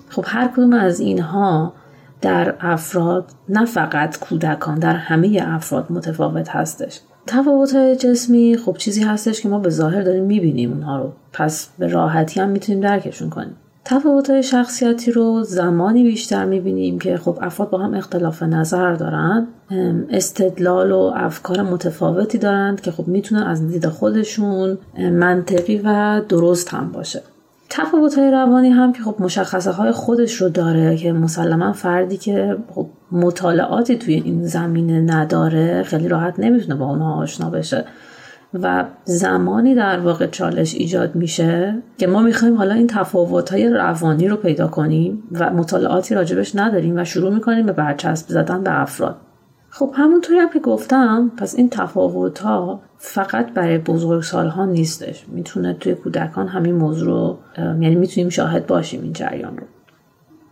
خب 0.09 0.23
هر 0.27 0.47
کدوم 0.47 0.73
از 0.73 0.99
اینها 0.99 1.73
در 2.21 2.55
افراد 2.59 3.25
نه 3.49 3.65
فقط 3.65 4.19
کودکان 4.19 4.79
در 4.79 4.95
همه 4.95 5.43
افراد 5.47 5.91
متفاوت 5.91 6.49
هستش. 6.49 6.99
تفاوت 7.28 7.76
های 7.76 7.95
جسمی 7.95 8.57
خب 8.65 8.76
چیزی 8.78 9.03
هستش 9.03 9.41
که 9.41 9.49
ما 9.49 9.59
به 9.59 9.69
ظاهر 9.69 10.01
داریم 10.01 10.24
می‌بینیم 10.24 10.72
اونها 10.72 10.97
رو. 10.97 11.11
پس 11.34 11.69
به 11.80 11.88
راحتی 11.88 12.39
هم 12.39 12.49
می‌تونیم 12.49 12.82
درکشون 12.82 13.30
کنیم. 13.30 13.55
تفاوت 13.86 14.30
های 14.30 14.43
شخصیتی 14.43 15.11
رو 15.11 15.43
زمانی 15.43 16.03
بیشتر 16.03 16.45
می‌بینیم 16.45 16.99
که 16.99 17.17
خب 17.17 17.38
افراد 17.41 17.69
با 17.69 17.78
هم 17.78 17.93
اختلاف 17.93 18.43
نظر 18.43 18.93
دارن. 18.93 19.47
استدلال 20.09 20.91
و 20.91 21.11
افکار 21.15 21.61
متفاوتی 21.61 22.38
دارند 22.38 22.82
که 22.82 22.91
خب 22.91 23.07
می‌تونن 23.07 23.43
از 23.43 23.67
دید 23.67 23.88
خودشون 23.88 24.78
منطقی 24.97 25.82
و 25.84 26.22
درست 26.30 26.69
هم 26.69 26.91
باشه. 26.91 27.22
تفاوت 27.69 28.17
های 28.17 28.32
روانی 28.32 28.69
هم 28.69 28.93
که 28.93 29.03
خب 29.03 29.15
مشخصه 29.19 29.72
های 29.72 29.91
خودش 29.91 30.34
رو 30.34 30.49
داره 30.49 30.97
که 30.97 31.13
مسلما 31.13 31.74
فردی 31.74 32.17
که 32.17 32.57
خب 32.76 32.88
مطالعاتی 33.12 33.97
توی 33.97 34.14
این 34.14 34.45
زمینه 34.45 35.16
نداره 35.16 35.84
خیلی 35.84 36.07
راحت 36.07 36.39
نمی‌تونه 36.39 36.76
با 36.76 36.86
اونها 36.86 37.14
آشنا 37.14 37.49
بشه. 37.49 37.86
و 38.53 38.86
زمانی 39.03 39.76
در 39.76 39.99
واقع 39.99 40.28
چالش 40.28 40.76
ایجاد 40.76 41.16
میشه 41.16 41.78
که 41.97 42.07
ما 42.07 42.22
می‌خوایم 42.22 42.55
حالا 42.55 42.74
این 42.74 42.88
تفاوت 42.88 43.53
روانی 43.53 44.28
رو 44.28 44.36
پیدا 44.36 44.68
کنیم 44.68 45.24
و 45.32 45.53
مطالعاتی 45.53 46.16
راجبش 46.16 46.55
نداریم 46.55 46.97
و 46.97 47.03
شروع 47.03 47.34
می‌کنیم 47.34 47.66
به 47.66 47.72
برچسب 47.72 48.30
زدن 48.30 48.64
به 48.64 48.82
افراد. 48.82 49.16
خب 49.70 49.91
همونطوری 49.95 50.39
هم 50.39 50.49
که 50.49 50.59
گفتم 50.59 51.32
پس 51.38 51.55
این 51.55 51.70
تفاوت 51.70 52.39
ها 52.39 52.82
فقط 52.97 53.53
برای 53.53 53.78
بزرگسال 53.78 54.47
ها 54.47 54.66
نیستش. 54.66 55.26
می‌تونه 55.28 55.74
توی 55.74 55.95
کودکان 55.95 56.47
همین 56.47 56.76
موضوع 56.76 57.07
رو 57.07 57.38
یعنی 57.57 57.95
می‌تونیم 57.95 58.30
شاهد 58.30 58.68
باشیم 58.68 59.01
این 59.01 59.14
جریان 59.14 59.57
رو. 59.57 59.64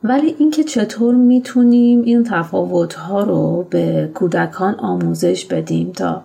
ولی 0.03 0.35
اینکه 0.39 0.63
چطور 0.63 1.15
می‌تونیم 1.15 2.01
این 2.01 2.23
تفاوت 2.23 2.93
ها 2.93 3.23
رو 3.23 3.67
به 3.69 4.11
کودکان 4.13 4.75
آموزش 4.75 5.45
بدیم 5.45 5.91
تا 5.91 6.23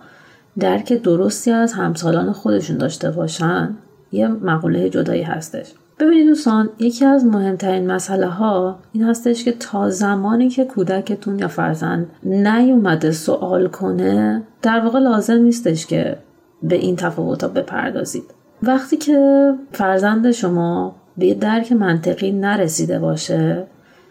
درک 0.58 0.92
درستی 0.92 1.50
از 1.50 1.72
همسالان 1.72 2.32
خودشون 2.32 2.78
داشته 2.78 3.10
باشن 3.10 3.74
یه 4.12 4.28
مقوله 4.28 4.90
جدایی 4.90 5.22
هستش. 5.22 5.72
ببینید 5.98 6.26
دوستان 6.26 6.70
یکی 6.78 7.04
از 7.04 7.24
مهمترین 7.24 7.90
مسئله 7.92 8.26
ها 8.26 8.78
این 8.92 9.04
هستش 9.04 9.44
که 9.44 9.52
تا 9.52 9.90
زمانی 9.90 10.48
که 10.48 10.64
کودکتون 10.64 11.38
یا 11.38 11.48
فرزند 11.48 12.06
نیومده 12.22 13.12
سوال 13.12 13.68
کنه 13.68 14.42
در 14.62 14.80
واقع 14.80 14.98
لازم 14.98 15.34
نیستش 15.34 15.86
که 15.86 16.16
به 16.62 16.76
این 16.76 16.96
تفاوت 16.96 17.42
ها 17.42 17.48
بپردازید. 17.48 18.24
وقتی 18.62 18.96
که 18.96 19.52
فرزند 19.72 20.30
شما 20.30 20.94
به 21.18 21.26
یه 21.26 21.34
درک 21.34 21.72
منطقی 21.72 22.32
نرسیده 22.32 22.98
باشه 22.98 23.64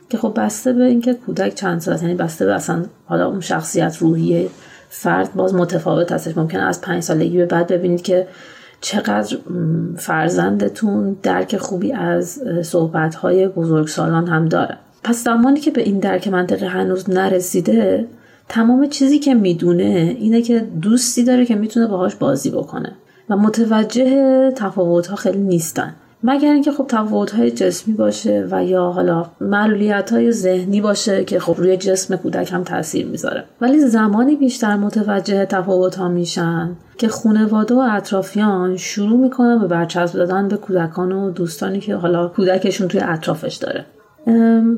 که 0.10 0.18
خب 0.18 0.34
بسته 0.36 0.74
به 0.74 0.84
اینکه 0.84 1.14
کودک 1.14 1.56
چند 1.56 1.82
سال 1.82 2.02
یعنی 2.02 2.16
بسته 2.16 2.46
به 2.46 2.54
اصلا 2.54 2.86
حالا 3.06 3.28
اون 3.28 3.40
شخصیت 3.40 3.98
روحیه 3.98 4.50
فرد 4.90 5.34
باز 5.34 5.56
متفاوت 5.56 6.12
هستش. 6.12 6.38
ممکن 6.38 6.60
از 6.60 6.82
پنج 6.82 7.04
سالگی 7.04 7.38
به 7.38 7.46
بعد 7.46 7.68
ببینید 7.68 8.02
که 8.02 8.28
چقدر 8.82 9.38
فرزندتون 9.98 11.18
درک 11.24 11.58
خوبی 11.58 11.92
از 11.92 12.42
صحبتهای 12.62 13.48
بزرگسالان 13.48 14.28
هم 14.28 14.46
داره. 14.46 14.78
پس 15.04 15.24
زمانی 15.24 15.60
که 15.60 15.72
به 15.72 15.82
این 15.82 16.00
درک 16.00 16.28
منطقه 16.28 16.68
هنوز 16.68 17.10
نرسیده 17.10 18.08
تمام 18.50 18.88
چیزی 18.88 19.20
که 19.20 19.34
می‌دونه 19.34 20.16
اینه 20.20 20.42
که 20.42 20.60
دوستی 20.60 21.24
داره 21.24 21.46
که 21.46 21.56
می‌تونه 21.56 21.88
باهاش 21.88 22.16
بازی 22.16 22.50
بکنه. 22.50 22.92
و 23.30 23.38
متوجه 23.38 24.52
تفاوت 24.56 25.08
ها 25.08 25.16
خیلی 25.16 25.38
نیستن. 25.38 25.96
مگر 26.24 26.54
اینکه 26.54 26.72
خب 26.72 26.86
تفاوت 26.88 27.32
های 27.32 27.52
جسمی 27.52 27.94
باشه 27.94 28.48
و 28.52 28.66
یا 28.66 28.84
حالا 28.84 29.26
معلولیت 29.42 30.14
های 30.14 30.32
ذهنی 30.32 30.82
باشه 30.82 31.24
که 31.24 31.40
خب 31.40 31.56
روی 31.58 31.78
جسم 31.78 32.16
کودک 32.16 32.52
هم 32.52 32.64
تاثیر 32.64 33.08
می‌ذاره. 33.08 33.44
ولی 33.62 33.80
زمانی 33.80 34.36
بیشتر 34.36 34.76
متوجه 34.76 35.46
تفاوت 35.46 35.96
ها 35.96 36.08
میشن 36.08 36.76
که 36.98 37.08
خانواده 37.08 37.76
و 37.76 37.88
اطرافیان 37.92 38.78
شروع 38.78 39.20
می‌کنن 39.20 39.60
به 39.60 39.68
برچسب 39.68 40.16
دادن 40.16 40.48
به 40.48 40.58
کودکان 40.58 41.12
و 41.12 41.32
دوستانی 41.32 41.80
که 41.80 41.96
حالا 41.96 42.28
کودکشون 42.28 42.88
توی 42.88 43.02
اطرافش 43.04 43.56
داره. 43.56 43.86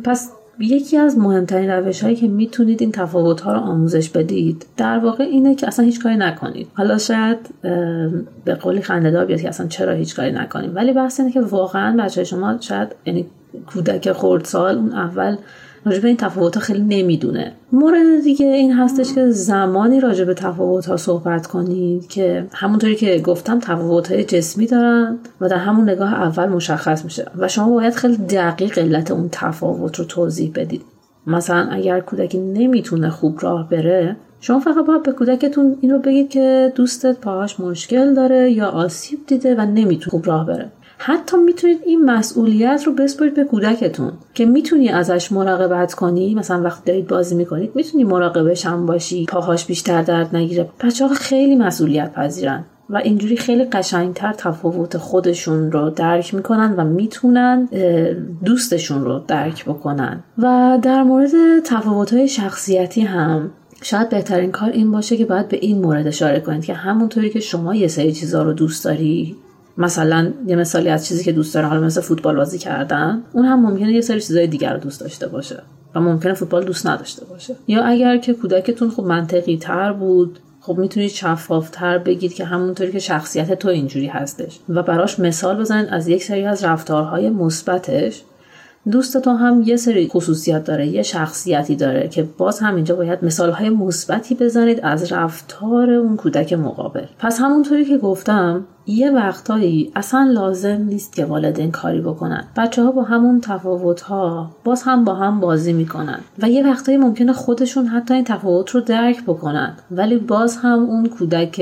پس 0.03 0.31
یکی 0.59 0.97
از 0.97 1.17
مهمترین 1.17 1.69
روش 1.69 2.03
هایی 2.03 2.15
که 2.15 2.27
می‌تونید 2.27 2.81
این 2.81 2.91
تفاوت 2.91 3.41
ها 3.41 3.53
رو 3.53 3.59
آموزش 3.59 4.09
بدید 4.09 4.65
در 4.77 4.99
واقع 4.99 5.23
اینه 5.23 5.55
که 5.55 5.67
اصلا 5.67 5.85
هیچ 5.85 6.03
کاری 6.03 6.15
نکنید. 6.15 6.67
حالا 6.73 6.97
شاید 6.97 7.37
به 8.45 8.55
قولی 8.55 8.81
خندهدار 8.81 9.25
بیاد 9.25 9.41
که 9.41 9.49
اصلا 9.49 9.67
چرا 9.67 9.93
هیچ 9.93 10.15
کاری 10.15 10.31
نکنیم. 10.31 10.75
ولی 10.75 10.93
بحث 10.93 11.19
اینه 11.19 11.31
که 11.31 11.41
واقعا 11.41 12.03
بچه 12.03 12.23
شما 12.23 12.57
شاید 12.59 12.95
یعنی 13.05 13.25
کودک 13.67 14.11
خردسال 14.11 14.75
اون 14.75 14.93
اول 14.93 15.35
راجع 15.85 15.99
به 15.99 16.07
این 16.07 16.17
تفاوت 16.17 16.55
ها 16.55 16.61
خیلی 16.61 17.01
نمی‌دونه. 17.01 17.51
مورد 17.71 18.23
دیگه 18.23 18.45
این 18.45 18.73
هستش 18.73 19.13
که 19.13 19.29
زمانی 19.29 19.99
راجع 19.99 20.25
به 20.25 20.33
تفاوت 20.33 20.85
ها 20.85 20.97
صحبت 20.97 21.47
کنید 21.47 22.07
که 22.07 22.47
همونطوری 22.53 22.95
که 22.95 23.19
گفتم 23.19 23.59
تفاوت 23.59 24.11
های 24.11 24.23
جسمی 24.23 24.67
دارن 24.67 25.17
و 25.41 25.49
در 25.49 25.57
همون 25.57 25.89
نگاه 25.89 26.13
اول 26.13 26.45
مشخص 26.45 27.03
میشه 27.03 27.25
و 27.37 27.47
شما 27.47 27.69
باید 27.69 27.93
خیلی 27.93 28.17
دقیق 28.17 28.77
علت 28.77 29.11
اون 29.11 29.29
تفاوت 29.31 29.99
رو 29.99 30.05
توضیح 30.05 30.51
بدید. 30.55 30.81
مثلا 31.27 31.67
اگر 31.71 31.99
کودکی 31.99 32.37
نمی‌تونه 32.37 33.09
خوب 33.09 33.39
راه 33.41 33.69
بره 33.69 34.15
شما 34.39 34.59
فقط 34.59 34.85
باید 34.85 35.03
به 35.03 35.11
کودکتون 35.11 35.77
این 35.81 35.91
رو 35.91 35.99
بگید 35.99 36.29
که 36.29 36.73
دوستت 36.75 37.19
پاهاش 37.19 37.59
مشکل 37.59 38.13
داره 38.13 38.51
یا 38.51 38.67
آسیب 38.67 39.19
دیده 39.27 39.55
و 39.55 39.61
نمی‌تونه 39.65 40.11
خوب 40.11 40.27
راه 40.27 40.45
بره. 40.45 40.71
حتی 40.97 41.37
می‌تونید 41.37 41.79
این 41.85 42.05
مسئولیت 42.05 42.83
رو 42.85 42.93
بسپارید 42.93 43.33
به 43.33 43.43
کودکتون 43.43 44.11
که 44.33 44.45
می‌تونی 44.45 44.89
ازش 44.89 45.31
مراقبت 45.31 45.93
کنی. 45.93 46.35
مثلا 46.35 46.61
وقتی 46.61 46.81
دارید 46.85 47.07
بازی 47.07 47.35
می‌کنید 47.35 47.71
می‌تونی 47.75 48.03
مراقبش 48.03 48.65
هم 48.65 48.85
باشی. 48.85 49.25
پاهاش 49.25 49.65
بیشتر 49.65 50.01
درد 50.01 50.35
نگیره. 50.35 50.69
بچه 50.83 51.07
ها 51.07 51.13
خیلی 51.13 51.55
مسئولیت 51.55 52.13
پذیرن 52.13 52.65
و 52.89 52.97
اینجوری 52.97 53.37
خیلی 53.37 53.63
قشنگتر 53.65 54.33
تفاوت 54.33 54.97
خودشون 54.97 55.71
رو 55.71 55.89
درک 55.89 56.33
می‌کنن 56.33 56.75
و 56.77 56.83
می‌تونن 56.83 57.69
دوستشون 58.45 59.05
رو 59.05 59.21
درک 59.27 59.65
بکنن. 59.65 60.23
و 60.37 60.79
در 60.81 61.03
مورد 61.03 61.59
تفاوت 61.65 62.25
شخصیتی 62.25 63.01
هم 63.01 63.51
شاید 63.81 64.09
بهترین 64.09 64.51
کار 64.51 64.69
این 64.69 64.91
باشه 64.91 65.17
که 65.17 65.25
باید 65.25 65.47
به 65.47 65.57
این 65.57 65.81
مورد 65.81 66.07
اشاره 66.07 66.39
کنید 66.39 66.65
که 66.65 66.73
همونطوری 66.73 67.29
که 67.29 67.39
شما 67.39 67.75
یه 67.75 67.87
سری 67.87 68.11
چیزها 68.11 68.43
رو 68.43 68.53
دوست 68.53 68.85
داری 68.85 69.35
مثلا 69.77 70.33
یه 70.47 70.55
مثالی 70.55 70.89
از 70.89 71.07
چیزی 71.07 71.23
که 71.23 71.31
دوست 71.31 71.53
داره 71.53 71.67
حالا 71.67 71.81
مثل 71.81 72.01
فوتبال 72.01 72.35
بازی 72.35 72.57
کردن 72.57 73.23
اون 73.33 73.45
هم 73.45 73.61
ممکنه 73.61 73.91
یه 73.91 74.01
سری 74.01 74.21
چیزای 74.21 74.47
دیگر 74.47 74.73
رو 74.73 74.79
دوست 74.79 75.01
داشته 75.01 75.27
باشه 75.27 75.63
و 75.95 75.99
ممکنه 75.99 76.33
فوتبال 76.33 76.65
دوست 76.65 76.87
نداشته 76.87 77.25
باشه. 77.25 77.55
یا 77.67 77.83
اگر 77.83 78.17
که 78.17 78.33
کودکتون 78.33 78.89
خب 78.89 79.03
منطقی 79.03 79.57
تر 79.57 79.93
بود 79.93 80.39
خب 80.61 80.77
می‌تونید 80.77 81.09
شفافتر 81.09 81.97
بگید 81.97 82.33
که 82.33 82.45
همونطوری 82.45 82.91
که 82.91 82.99
شخصیت 82.99 83.53
تو 83.53 83.67
اینجوری 83.67 84.07
هستش 84.07 84.59
و 84.69 84.83
براش 84.83 85.19
مثال 85.19 85.59
بزنید 85.59 85.89
از 85.89 86.07
یک 86.07 86.23
سری 86.23 86.45
از 86.45 86.63
رفتارهای 86.63 87.29
مثبتش. 87.29 88.23
دوست 88.91 89.17
تو 89.17 89.31
هم 89.31 89.61
یه 89.61 89.77
سری 89.77 90.07
خصوصیت 90.07 90.63
داره 90.63 90.87
یه 90.87 91.03
شخصیتی 91.03 91.75
داره 91.75 92.07
که 92.07 92.23
باز 92.37 92.59
هم 92.59 92.75
اینجا 92.75 92.95
باید 92.95 93.25
مثالهای 93.25 93.69
مثبتی 93.69 94.35
بزنید 94.35 94.79
از 94.83 95.11
رفتار 95.11 95.89
اون 95.89 96.15
کودک 96.15 96.53
مقابل. 96.53 97.05
پس 97.19 97.39
همونطوری 97.39 97.85
که 97.85 97.97
گفتم 97.97 98.65
یه 98.87 99.11
وقتایی 99.11 99.91
اصلا 99.95 100.29
لازم 100.33 100.81
نیست 100.81 101.15
که 101.15 101.25
والدین 101.25 101.71
کاری 101.71 102.01
بکنن. 102.01 102.43
بچه 102.57 102.83
ها 102.83 102.91
با 102.91 103.03
همون 103.03 103.41
تفاوت 103.41 104.01
ها 104.01 104.51
باز 104.63 104.83
هم 104.83 105.03
با 105.05 105.13
هم 105.13 105.39
بازی 105.39 105.73
می‌کنن 105.73 106.19
و 106.41 106.49
یه 106.49 106.67
وقتایی 106.67 106.97
ممکنه 106.97 107.33
خودشون 107.33 107.85
حتی 107.85 108.13
این 108.13 108.23
تفاوت 108.23 108.69
رو 108.69 108.81
درک 108.81 109.23
بکنن 109.23 109.73
ولی 109.91 110.17
باز 110.17 110.57
هم 110.57 110.79
اون 110.79 111.05
کودک 111.05 111.61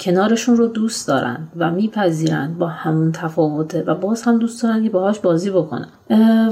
کنارشون 0.00 0.56
رو 0.56 0.66
دوست 0.66 1.08
دارن 1.08 1.38
و 1.56 1.70
میپذیرن 1.70 2.54
با 2.58 2.66
همون 2.66 3.12
تفاوته 3.12 3.82
و 3.86 3.94
باز 3.94 4.22
هم 4.22 4.38
دوست 4.38 4.62
دارن 4.62 4.82
که 4.84 4.90
باهاش 4.90 5.18
بازی 5.18 5.50
بکنن. 5.50 5.88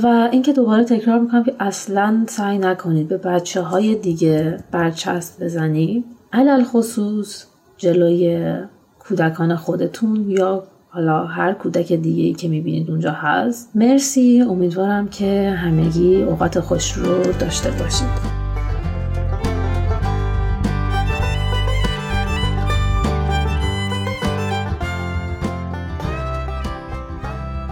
و 0.02 0.28
اینکه 0.32 0.52
دوباره 0.52 0.84
تکرار 0.84 1.18
می‌کنم 1.18 1.44
که 1.44 1.54
اصلا 1.60 2.24
سعی 2.28 2.58
نکنید 2.58 3.08
به 3.08 3.16
بچه 3.16 3.62
های 3.62 3.94
دیگه 3.94 4.58
برچسب 4.70 5.44
بزنید 5.44 6.04
علل 6.32 6.64
خصوص 6.64 7.46
جلوی 7.76 8.54
کودکان 9.08 9.56
خودتون 9.56 10.24
یا 10.28 10.64
حالا 10.88 11.24
هر 11.24 11.52
کودک 11.52 11.92
دیگه 11.92 12.22
ای 12.22 12.34
که 12.34 12.48
می‌بینید 12.48 12.90
اونجا 12.90 13.12
هست. 13.12 13.70
مرسی. 13.74 14.42
امیدوارم 14.42 15.08
که 15.08 15.50
همگی 15.50 16.22
اوقات 16.22 16.60
خوش 16.60 16.92
رو 16.92 17.32
داشته 17.32 17.70
باشید. 17.70 18.34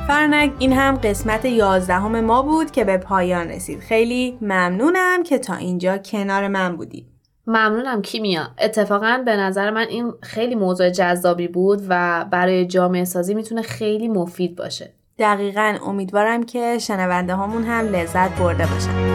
فرنک 0.07 0.53
این 0.59 0.73
هم 0.73 0.95
قسمت 0.95 1.45
یازدهم 1.45 2.21
ما 2.21 2.43
بود 2.43 2.71
که 2.71 2.85
به 2.85 2.99
پایان 2.99 3.49
رسید. 3.49 3.81
خیلی 3.81 4.39
ممنونم 4.41 5.23
که 5.23 5.39
تا 5.39 5.55
اینجا 5.55 5.99
کنار 5.99 6.49
من 6.49 6.77
بودید. 6.77 7.12
ممنونم 7.47 8.03
کیمیا. 8.03 8.49
اتفاقا 8.59 9.23
به 9.25 9.37
نظر 9.37 9.71
من 9.71 9.87
این 9.89 10.13
خیلی 10.23 10.55
موضوع 10.55 10.91
جذابی 10.91 11.49
بود 11.49 11.83
و 11.89 12.25
برای 12.31 12.67
جامعه 12.67 13.05
سازی 13.05 13.35
می‌تونه 13.35 13.63
خیلی 13.63 14.09
مفید 14.09 14.57
باشه. 14.57 14.93
دقیقا. 15.19 15.79
امیدوارم 15.87 16.43
که 16.43 16.79
شنونده 16.79 17.37
همون 17.37 17.65
هم 17.65 17.89
لذت 17.89 18.39
برده 18.39 18.67
باشن. 18.67 19.13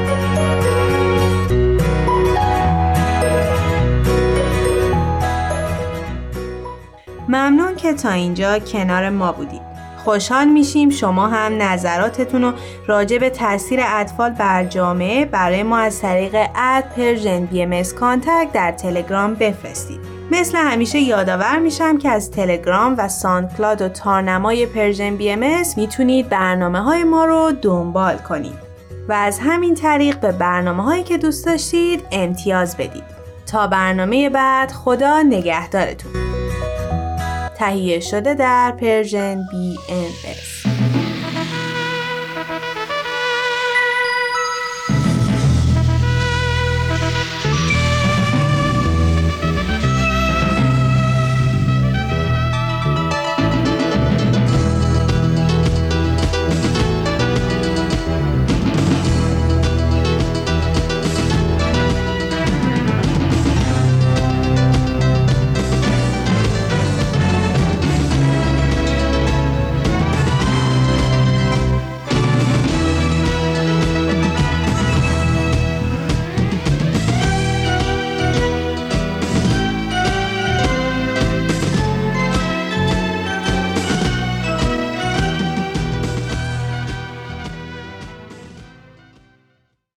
ممنون 7.27 7.75
که 7.75 7.93
تا 7.93 8.11
اینجا 8.11 8.59
کنار 8.59 9.09
ما 9.09 9.31
بودید. 9.31 9.76
خوشحال 10.07 10.47
میشیم 10.47 10.89
شما 10.89 11.27
هم 11.27 11.61
نظراتتون 11.61 12.41
رو 12.41 12.53
راجع 12.87 13.17
به 13.17 13.29
تاثیر 13.29 13.79
اطفال 13.83 14.29
بر 14.29 14.63
جامعه 14.63 15.25
برای 15.25 15.63
ما 15.63 15.77
از 15.77 16.01
طریق 16.01 16.35
at 16.55 16.83
Persian 16.83 17.45
BM 17.45 17.81
در 18.53 18.71
تلگرام 18.71 19.33
بفرستید. 19.33 19.99
مثل 20.31 20.57
همیشه 20.57 20.99
یادآور 20.99 21.59
میشم 21.59 21.97
که 21.97 22.09
از 22.09 22.31
تلگرام 22.31 22.95
و 22.97 23.07
SoundCloud 23.07 23.81
و 23.81 23.89
تارنمای 23.89 24.65
Persian 24.65 25.15
BM 25.15 25.63
می‌تونید 25.77 26.29
برنامه 26.29 26.81
های 26.81 27.03
ما 27.03 27.25
رو 27.25 27.51
دنبال 27.61 28.17
کنید 28.17 28.57
و 29.09 29.13
از 29.13 29.39
همین 29.39 29.75
طریق 29.75 30.19
به 30.19 30.31
برنامه 30.31 30.83
هایی 30.83 31.03
که 31.03 31.17
دوست 31.17 31.45
داشتید 31.45 32.03
امتیاز 32.11 32.77
بدید. 32.77 33.03
تا 33.51 33.67
برنامه 33.67 34.29
بعد 34.29 34.71
خدا 34.71 35.21
نگهدارتون. 35.21 36.11
تهیه 37.57 37.99
شده 37.99 38.33
در 38.33 38.71
پرژن 38.71 39.45
BMS 39.51 40.56